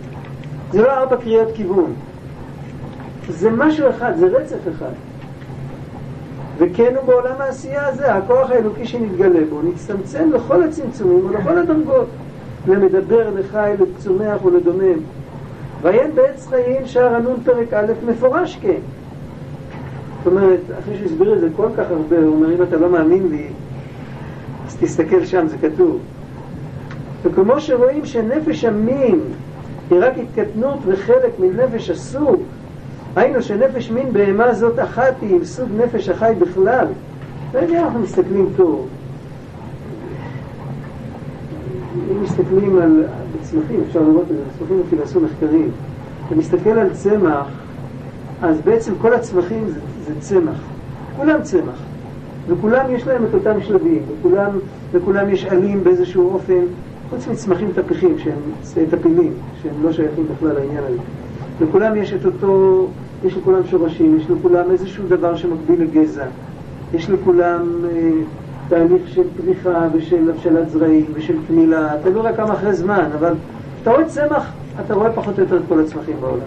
[0.71, 1.93] זה לא ארבע קריאות כיוון.
[3.29, 4.91] זה משהו אחד, זה רצף אחד.
[6.57, 12.07] וכן הוא בעולם העשייה הזה, הכוח האלוקי שנתגלה בו, נצטמצם לכל הצמצומים ולכל הדרגות,
[12.67, 14.99] למדבר, לחי, לצומח ולדומם.
[15.83, 18.79] ויין בעץ חיים שער הנון פרק א' מפורש כן.
[20.17, 23.27] זאת אומרת, אחרי שהסביר את זה כל כך הרבה, הוא אומר, אם אתה לא מאמין
[23.27, 23.47] לי,
[24.67, 25.99] אז תסתכל שם, זה כתוב.
[27.23, 29.19] וכמו שרואים שנפש המין
[29.89, 32.41] היא רק התקטנות וחלק מנפש הסוג,
[33.15, 36.87] היינו שנפש מין בהמה זאת אחת היא עם סוג נפש החי בכלל.
[37.53, 38.87] יודע, אנחנו מסתכלים טוב.
[42.13, 43.03] אם מסתכלים על
[43.41, 45.69] צמחים, אפשר לראות את זה, צמחים אפילו עשו מחקרים.
[46.27, 47.47] אתה מסתכל על צמח,
[48.41, 50.57] אז בעצם כל הצמחים זה, זה צמח.
[51.17, 51.79] כולם צמח.
[52.47, 54.49] וכולם יש להם את אותם שלבים, וכולם,
[54.91, 56.61] וכולם יש עלים באיזשהו אופן,
[57.09, 60.97] חוץ מצמחים טפיחים, שהם טפילים, שהם לא שייכים בכלל לעניין הזה.
[61.61, 62.87] לכולם יש את אותו,
[63.25, 66.25] יש לכולם שורשים, יש לכולם איזשהו דבר שמקביל לגזע,
[66.93, 68.11] יש לכולם אה,
[68.69, 73.33] תהליך של פריחה ושל הבשלת זרעים ושל פנילה, אתה לא יודע כמה אחרי זמן, אבל
[73.75, 74.51] כשאתה רואה צמח,
[74.85, 76.45] אתה רואה פחות או יותר את כל הצמחים בעולם.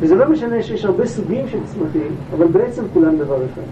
[0.00, 3.62] וזה לא משנה שיש הרבה סוגים של צמחים, אבל בעצם כולם דבר אחד.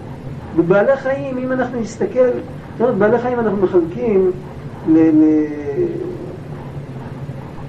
[0.57, 2.29] בבעלי חיים, אם אנחנו נסתכל,
[2.77, 4.31] זאת אומרת, בעלי חיים אנחנו מחלקים
[4.87, 4.97] ל...
[4.97, 5.45] ל...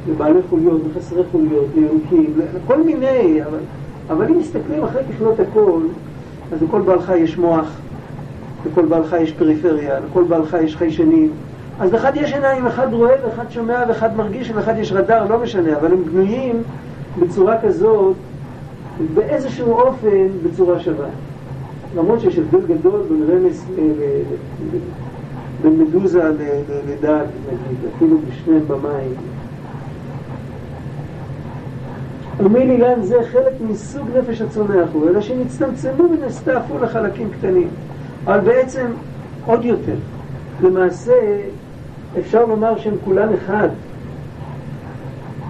[0.09, 3.59] לבעלי חוליות, לחסרי חוליות, לירוקים, לכל מיני, אבל,
[4.11, 5.81] אבל אם מסתכלים אחרי ככלות הכל,
[6.53, 7.77] אז לכל בעל חי יש מוח,
[8.66, 11.30] לכל בעל חי יש פריפריה, לכל בעל חי יש חיישנים.
[11.80, 15.76] אז לאחד יש עיניים, אחד רואה ואחד שומע ואחד מרגיש ולאחד יש רדאר, לא משנה,
[15.76, 16.62] אבל הם בנויים
[17.18, 18.16] בצורה כזאת,
[19.14, 21.08] באיזשהו אופן, בצורה שווה.
[21.96, 23.64] למרות שיש הבדל גדול בין רמז,
[25.62, 26.30] בין מדוזה
[26.88, 27.24] לדג,
[27.96, 29.14] אפילו בשניהם במים.
[32.38, 37.68] ומילא גם זה חלק מסוג נפש הצומח הוא, אלא שנצטמצמו ונסתעפו לחלקים קטנים.
[38.25, 38.87] אבל בעצם
[39.47, 39.97] עוד יותר.
[40.62, 41.12] למעשה,
[42.18, 43.68] אפשר לומר שהם כולם אחד.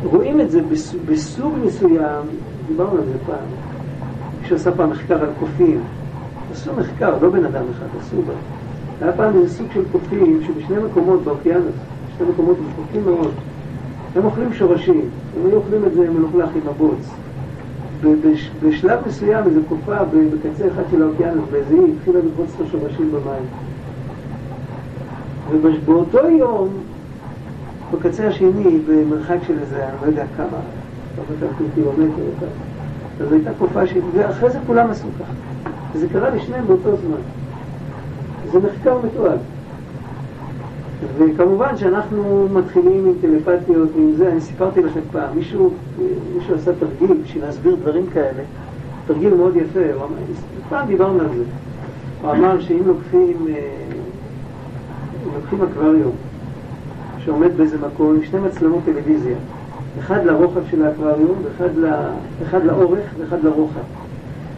[0.05, 0.61] רואים את זה
[1.07, 2.23] בסוג מסוים,
[2.69, 3.47] דיברנו על זה פעם,
[4.41, 5.81] מישהו עשה פעם מחקר על קופים,
[6.53, 8.33] עשו מחקר, לא בן אדם אחד, עשו בה.
[9.01, 11.75] היה פעם איזה סוג של קופים שבשני מקומות באוקיינוס,
[12.19, 13.31] שני מקומות רחוקים מאוד,
[14.17, 15.01] הם אוכלים שורשים,
[15.37, 17.11] הם היו אוכלים את זה מלוכלך עם הבוץ.
[18.63, 23.47] בשלב מסוים איזו קופה בקצה אחד של האוקיינוס, באיזה אי, התחילה לקרוץ את השורשים במים.
[25.51, 26.69] ובאותו יום,
[27.93, 30.47] בקצה השני, במרחק של איזה, אני לא יודע כמה,
[31.17, 32.23] כמה אלפים קילומטר,
[33.21, 33.95] אז הייתה קופה ש...
[34.15, 35.33] ואחרי זה כולם עשו ככה.
[35.93, 37.21] וזה קרה לשניהם באותו זמן.
[38.53, 39.39] זה מחקר מתועד.
[41.19, 45.71] וכמובן שאנחנו מתחילים עם טלפתיות ועם זה, אני סיפרתי לכם פעם, מישהו,
[46.37, 48.43] מישהו עשה תרגיל בשביל להסביר דברים כאלה,
[49.07, 50.17] תרגיל מאוד יפה, הוא אמר,
[50.69, 51.45] פעם דיברנו על זה,
[52.23, 53.55] הוא אמר שאם לוקחים, אה,
[55.35, 56.13] לוקחים אקווריום
[57.25, 59.37] שעומד באיזה מקום עם שני מצלמות טלוויזיה.
[59.99, 61.87] אחד לרוחב של האקווריום, ואחד ל...
[62.43, 63.81] אחד לאורך ואחד לרוחב.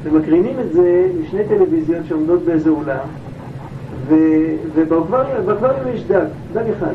[0.03, 3.07] ומקרינים את זה לשני טלוויזיות שעומדות באיזה אולם,
[4.09, 4.15] ו...
[4.75, 6.93] ובאקווריום יש דג, דג אחד.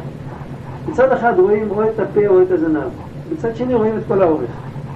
[0.89, 2.89] מצד אחד רואים או את הפה או את הזנב,
[3.33, 4.49] בצד שני רואים את כל האורך.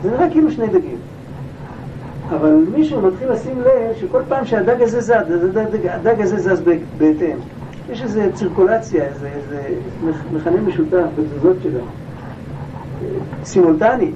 [0.03, 0.97] זה נראה כאילו שני דגים.
[2.29, 5.13] אבל מישהו מתחיל לשים לב שכל פעם שהדג הזה זז,
[5.89, 6.61] הדג הזה זז
[6.97, 7.37] בהתאם.
[7.89, 9.61] יש איזו צירקולציה, איזה, איזה
[10.33, 11.79] מכנה משותף בתזוזות שלו,
[13.43, 14.11] סימולטני.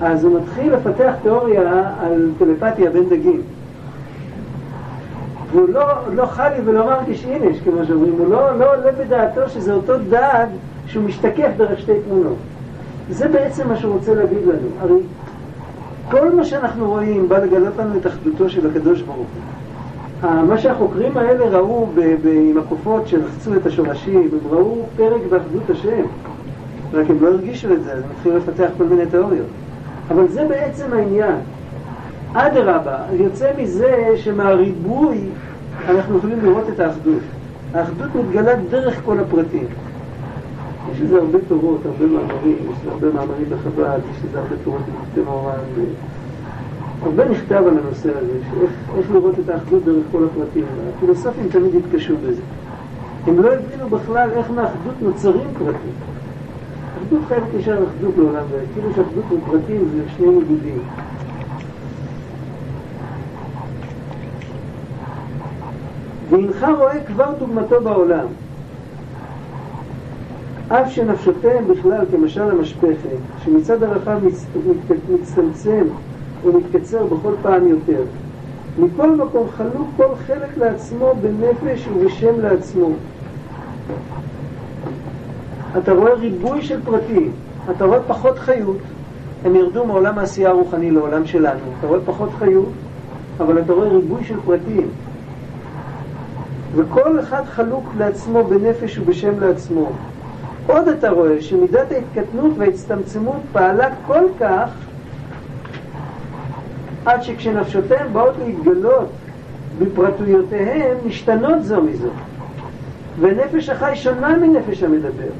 [0.00, 3.40] אז הוא מתחיל לפתח תיאוריה על טלפתיה בין דגים.
[5.52, 5.84] והוא לא,
[6.14, 10.46] לא חלי ולא מרגיש איניש, כמו שאומרים, הוא לא, לא עולה בדעתו שזה אותו דג
[10.86, 12.36] שהוא משתקף דרך שתי תמונות.
[13.10, 14.68] זה בעצם מה שהוא רוצה להגיד לנו.
[14.80, 15.00] הרי
[16.10, 19.26] כל מה שאנחנו רואים בא לגלות לנו את אחדותו של הקדוש ברוך הוא.
[20.22, 21.86] מה שהחוקרים האלה ראו
[22.24, 26.02] עם הקופות שרחצו את השורשים, הם ראו פרק באחדות השם,
[26.92, 29.46] רק הם לא הרגישו את זה, אז הם התחילו לפתח כל מיני תיאוריות.
[30.10, 31.36] אבל זה בעצם העניין.
[32.34, 35.18] אדרבה, יוצא מזה שמהריבוי
[35.88, 37.22] אנחנו יכולים לראות את האחדות.
[37.74, 39.66] האחדות מתגלה דרך כל הפרטים.
[40.92, 44.80] יש לזה הרבה תורות, הרבה מאמרים, יש לזה הרבה מאמרים בחב"ד, יש לזה הרבה תורות
[44.80, 45.54] במכתב מורן.
[47.02, 48.38] הרבה נכתב על הנושא הזה,
[48.98, 50.64] איך לראות את האחדות דרך כל הפרטים.
[50.96, 52.42] הפילוסופים תמיד התקשו בזה.
[53.26, 55.92] הם לא הבינו בכלל איך מאחדות נוצרים פרטים.
[57.02, 60.78] אחדות חייבת ישר אחדות לעולם, וכאילו שאחדות ופרטים זה שני ניגודים.
[66.32, 68.26] והנך רואה כבר דוגמתו בעולם.
[70.68, 74.18] אף שנפשותיהם בכלל כמשל המשפכת, שמצד הרחב
[75.10, 75.84] מצטמצם
[76.44, 78.02] ומתקצר בכל פעם יותר.
[78.78, 82.88] מכל מקום חלוק כל חלק לעצמו בנפש ובשם לעצמו.
[85.78, 87.32] אתה רואה ריבוי של פרטים,
[87.70, 88.78] אתה רואה פחות חיות,
[89.44, 92.68] הם ירדו מעולם העשייה הרוחני לעולם שלנו, אתה רואה פחות חיות,
[93.40, 94.88] אבל אתה רואה ריבוי של פרטים.
[96.74, 99.90] וכל אחד חלוק לעצמו בנפש ובשם לעצמו.
[100.66, 104.68] עוד אתה רואה שמידת ההתקטנות וההצטמצמות פעלה כל כך
[107.04, 109.08] עד שכשנפשותיהם באות להתגלות
[109.78, 112.08] בפרטויותיהם, משתנות זו מזו.
[113.20, 115.30] ונפש החי שונה מנפש המדבר.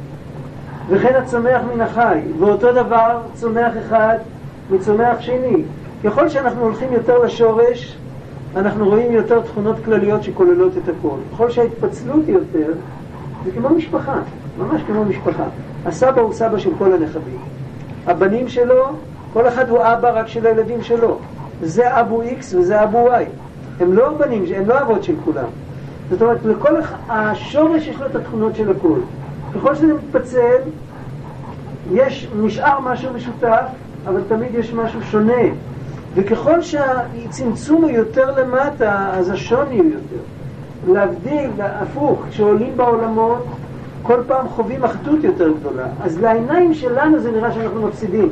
[0.88, 4.16] וכן הצומח מן החי, ואותו דבר צומח אחד
[4.70, 5.62] מצומח שני.
[6.04, 7.96] ככל שאנחנו הולכים יותר לשורש,
[8.56, 11.16] אנחנו רואים יותר תכונות כלליות שכוללות את הכל.
[11.32, 12.72] ככל שההתפצלות היא יותר,
[13.44, 14.14] זה כמו משפחה,
[14.58, 15.44] ממש כמו משפחה.
[15.86, 17.38] הסבא הוא סבא של כל הנכדים.
[18.06, 18.84] הבנים שלו,
[19.32, 21.18] כל אחד הוא אבא רק של הילדים שלו.
[21.62, 23.24] זה אבו איקס וזה אבו וואי.
[23.80, 25.48] הם לא בנים, הם לא אבות של כולם.
[26.10, 26.76] זאת אומרת, לכל
[27.08, 28.98] השורש יש לו את התכונות של הכל.
[29.54, 30.56] ככל שזה מתפצל,
[31.92, 33.64] יש, נשאר משהו משותף,
[34.06, 35.42] אבל תמיד יש משהו שונה.
[36.14, 40.22] וככל שהצמצום הוא יותר למטה, אז השוני הוא יותר.
[40.92, 43.46] להבדיל, הפוך, כשעולים בעולמות,
[44.02, 45.86] כל פעם חווים אחדות יותר גדולה.
[46.04, 48.28] אז לעיניים שלנו זה נראה שאנחנו מפסידים.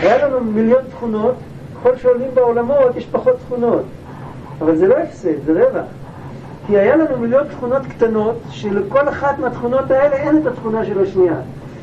[0.00, 1.34] היה לנו מיליון תכונות,
[1.74, 3.82] ככל שעולים בעולמות יש פחות תכונות.
[4.60, 5.84] אבל זה לא הפסד, זה רווח.
[6.66, 11.34] כי היה לנו מיליון תכונות קטנות, שלכל אחת מהתכונות האלה אין את התכונה של השנייה.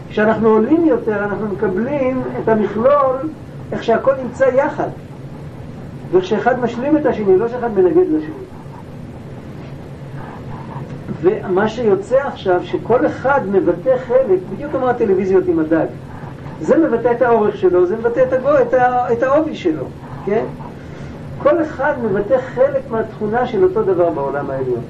[0.10, 3.18] כשאנחנו עולים יותר, אנחנו מקבלים את המכלול,
[3.72, 4.88] איך שהכל נמצא יחד.
[6.12, 8.34] וכשאחד משלים את השני, לא שאחד מנגד לשני.
[11.22, 15.86] ומה שיוצא עכשיו, שכל אחד מבטא חלק, בדיוק כמו הטלוויזיות עם הדג.
[16.62, 19.84] זה מבטא את האורך שלו, זה מבטא את, הגו, את, ה, את העובי שלו,
[20.26, 20.46] כן?
[21.44, 24.82] כל אחד מבטא חלק מהתכונה של אותו דבר בעולם העליון.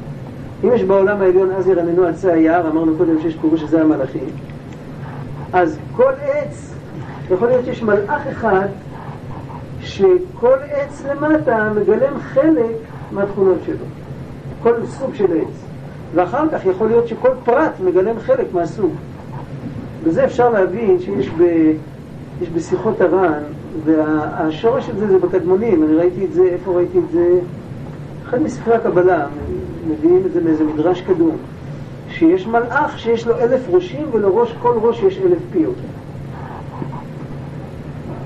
[0.63, 4.29] אם יש בעולם העליון אז ירננו עצי היער, אמרנו קודם שיש פירוש שזה המלאכים,
[5.53, 6.73] אז כל עץ,
[7.31, 8.67] יכול להיות שיש מלאך אחד
[9.89, 12.75] שכל עץ למטה מגלם חלק
[13.11, 13.85] מהתכונות שלו,
[14.63, 15.63] כל סוג של עץ.
[16.15, 18.91] ואחר כך יכול להיות שכל פרט מגלם חלק מהסוג.
[20.03, 21.43] בזה אפשר להבין שיש ב,
[22.41, 23.43] יש בשיחות הר"ן,
[23.85, 27.39] והשורש של זה זה בקדמונים, אני ראיתי את זה, איפה ראיתי את זה?
[28.29, 29.25] אחד מספרי הקבלה,
[29.87, 31.37] מביאים את זה מאיזה מדרש קדום,
[32.09, 35.75] שיש מלאך שיש לו אלף ראשים ולראש כל ראש יש אלף פיות.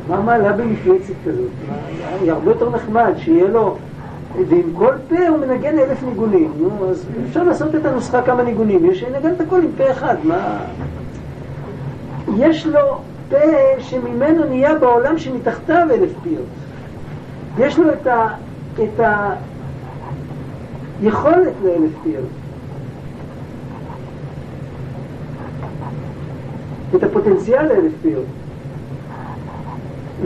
[0.07, 1.49] מה מעלה במפלצת כזאת?
[2.21, 3.77] היא הרבה יותר נחמד, שיהיה לו...
[4.49, 6.51] ועם כל פה הוא מנגן אלף ניגונים.
[6.57, 8.85] נו, אז אפשר לעשות את הנוסחה כמה ניגונים.
[8.85, 10.57] יש לנגן את הכל עם פה אחד, מה...
[12.37, 12.79] יש לו
[13.29, 13.37] פה
[13.79, 16.45] שממנו נהיה בעולם שמתחתיו אלף פיות.
[17.57, 18.27] יש לו את, ה...
[18.73, 18.99] את
[21.01, 22.25] היכולת לאלף פיות.
[26.95, 28.25] את הפוטנציאל לאלף פיות.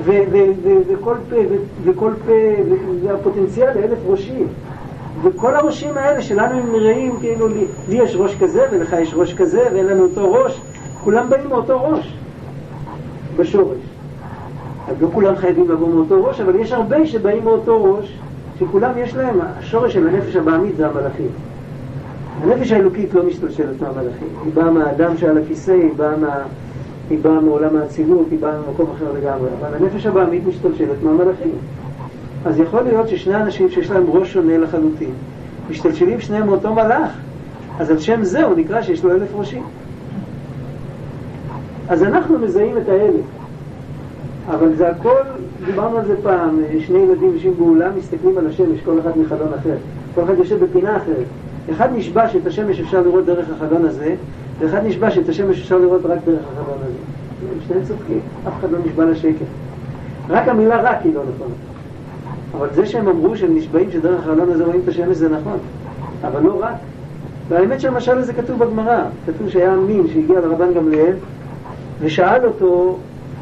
[0.03, 1.35] וכל פה,
[1.83, 2.33] וכל פה,
[3.03, 4.47] והפוטנציאל לאלף ראשים.
[5.23, 9.33] וכל הראשים האלה שלנו הם נראים כאילו לי, לי יש ראש כזה ולך יש ראש
[9.33, 10.61] כזה ואין לנו אותו ראש,
[11.03, 12.13] כולם באים מאותו ראש
[13.37, 13.77] בשורש.
[14.87, 18.19] אז לא כולם חייבים לבוא מאותו ראש, אבל יש הרבה שבאים מאותו ראש,
[18.59, 21.29] שכולם יש להם, השורש של הנפש הבעמית זה המלאכים.
[22.41, 26.35] הנפש האלוקית לא משתלשלת מהמלאכים, היא באה מהאדם שעל הכיסא, היא באה, מה,
[27.09, 31.51] היא באה מעולם האצילות, היא באה ממקום אחר לגמרי, אבל הנפש הבעמית משתלשלת מהמלאכים.
[32.45, 35.11] אז יכול להיות ששני אנשים שיש להם ראש שונה לחלוטין,
[35.69, 37.11] משתלשלים שניהם מאותו מלאך,
[37.79, 39.63] אז על שם זה הוא נקרא שיש לו אלף ראשים.
[41.89, 43.25] אז אנחנו מזהים את האלף,
[44.49, 45.21] אבל זה הכל,
[45.65, 49.75] דיברנו על זה פעם, שני ילדים יושבים באולם, מסתכלים על השמש, כל אחד מחלון אחר,
[50.15, 51.25] כל אחד יושב בפינה אחרת.
[51.71, 54.15] אחד נשבע שאת השמש אפשר לראות דרך החלון הזה,
[54.59, 56.97] ואחד נשבע שאת השמש אפשר לראות רק דרך החלון הזה.
[57.67, 59.45] שניהם צודקים, אף אחד לא נשבע לשקר.
[60.29, 61.53] רק המילה רק היא לא נכונה.
[62.57, 65.57] אבל זה שהם אמרו שהם נשבעים שדרך החלון הזה רואים את השמש זה נכון,
[66.23, 66.75] אבל לא רק.
[67.49, 71.13] והאמת שהמשל הזה כתוב בגמרא, כתוב שהיה מין שהגיע לרבן גמליאל
[71.99, 72.97] ושאל אותו,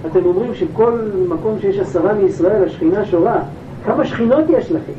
[0.05, 0.99] אתם אומרים שכל
[1.29, 3.39] מקום שיש עשרה מישראל השכינה שורה,
[3.85, 4.93] כמה שכינות יש לכם?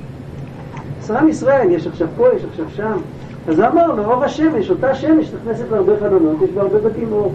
[1.01, 2.99] עשרה מישראל, יש עכשיו פה, יש עכשיו שם.
[3.49, 7.32] אז הוא אמר לו, אור השמש, אותה שמש נכנסת להרבה חלונות, יש בהרבה בתים אור.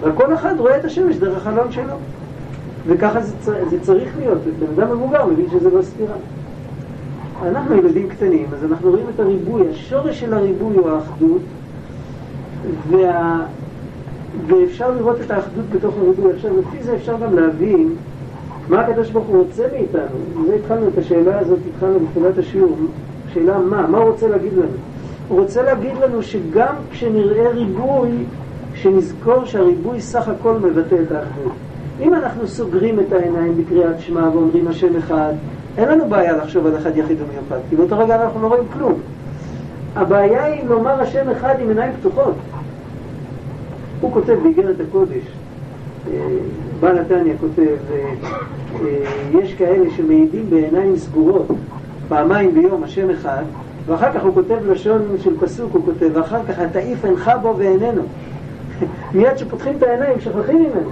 [0.00, 1.94] וכל אחד רואה את השמש דרך החלון שלו.
[2.86, 4.38] וככה זה, זה צריך להיות,
[4.76, 6.14] בן אדם מבוגר מבין שזה לא סתירה.
[7.42, 11.42] אנחנו ילדים קטנים, אז אנחנו רואים את הריבוי, השורש של הריבוי הוא האחדות,
[12.90, 13.40] וה...
[14.46, 16.32] ואפשר לראות את האחדות בתוך הריבוי.
[16.32, 17.94] עכשיו, לפי זה אפשר גם להבין
[18.68, 20.46] מה הקדוש ברוך הוא רוצה מאיתנו.
[20.46, 22.76] זה התחלנו את השאלה הזאת, התחלנו בתחילת השיעור.
[23.32, 23.86] שאלה מה?
[23.86, 24.93] מה הוא רוצה להגיד לנו?
[25.28, 28.10] הוא רוצה להגיד לנו שגם כשנראה ריבוי,
[28.74, 31.52] שנזכור שהריבוי סך הכל מבטא את האחדות.
[32.00, 35.32] אם אנחנו סוגרים את העיניים בקריאת שמע ואומרים השם אחד,
[35.78, 38.94] אין לנו בעיה לחשוב על אחד יחיד ומיוחד, כי באותו רגע אנחנו לא רואים כלום.
[39.96, 42.34] הבעיה היא לומר השם אחד עם עיניים פתוחות.
[44.00, 45.22] הוא כותב באיגרת הקודש,
[46.12, 46.20] אה,
[46.80, 48.12] בעל התניא כותב, אה,
[48.80, 51.46] אה, יש כאלה שמעידים בעיניים סגורות
[52.08, 53.44] פעמיים ביום השם אחד,
[53.86, 58.02] ואחר כך הוא כותב לשון של פסוק, הוא כותב, ואחר כך התעיף אינך בו ואיננו.
[59.14, 60.90] מיד כשפותחים את העיניים שוכחים ממנו.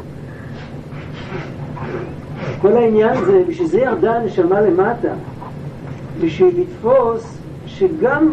[2.60, 5.12] כל העניין זה, בשביל זה ירדה הנשמה למטה,
[6.20, 8.32] בשביל לתפוס שגם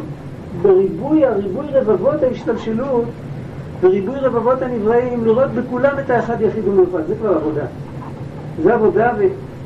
[0.61, 3.05] בריבוי, הריבוי רבבות ההשתלשלות
[3.81, 7.65] וריבוי רבבות הנבראים, לראות בכולם את האחד יחיד ומיוחד, זה כבר עבודה.
[8.63, 9.11] זה עבודה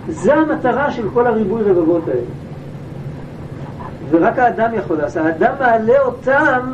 [0.07, 2.42] וזה המטרה של כל הריבוי רבבות האלה.
[4.13, 5.25] ורק האדם יכול לעשות.
[5.25, 6.71] האדם מעלה אותם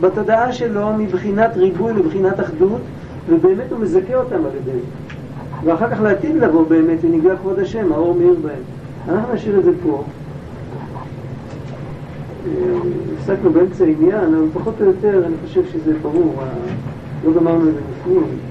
[0.00, 2.80] בתודעה שלו מבחינת ריבוי לבחינת אחדות,
[3.28, 4.78] ובאמת הוא מזכה אותם על ידי.
[5.64, 8.62] ואחר כך לעתיד לבוא באמת, ונגלה כבוד השם, האור מאיר בהם.
[9.08, 10.04] אנחנו נשאיר את זה פה.
[13.18, 16.34] הפסקנו באמצע עניין, אבל פחות או יותר אני חושב שזה ברור,
[17.24, 18.49] לא גמרנו את זה בפנים.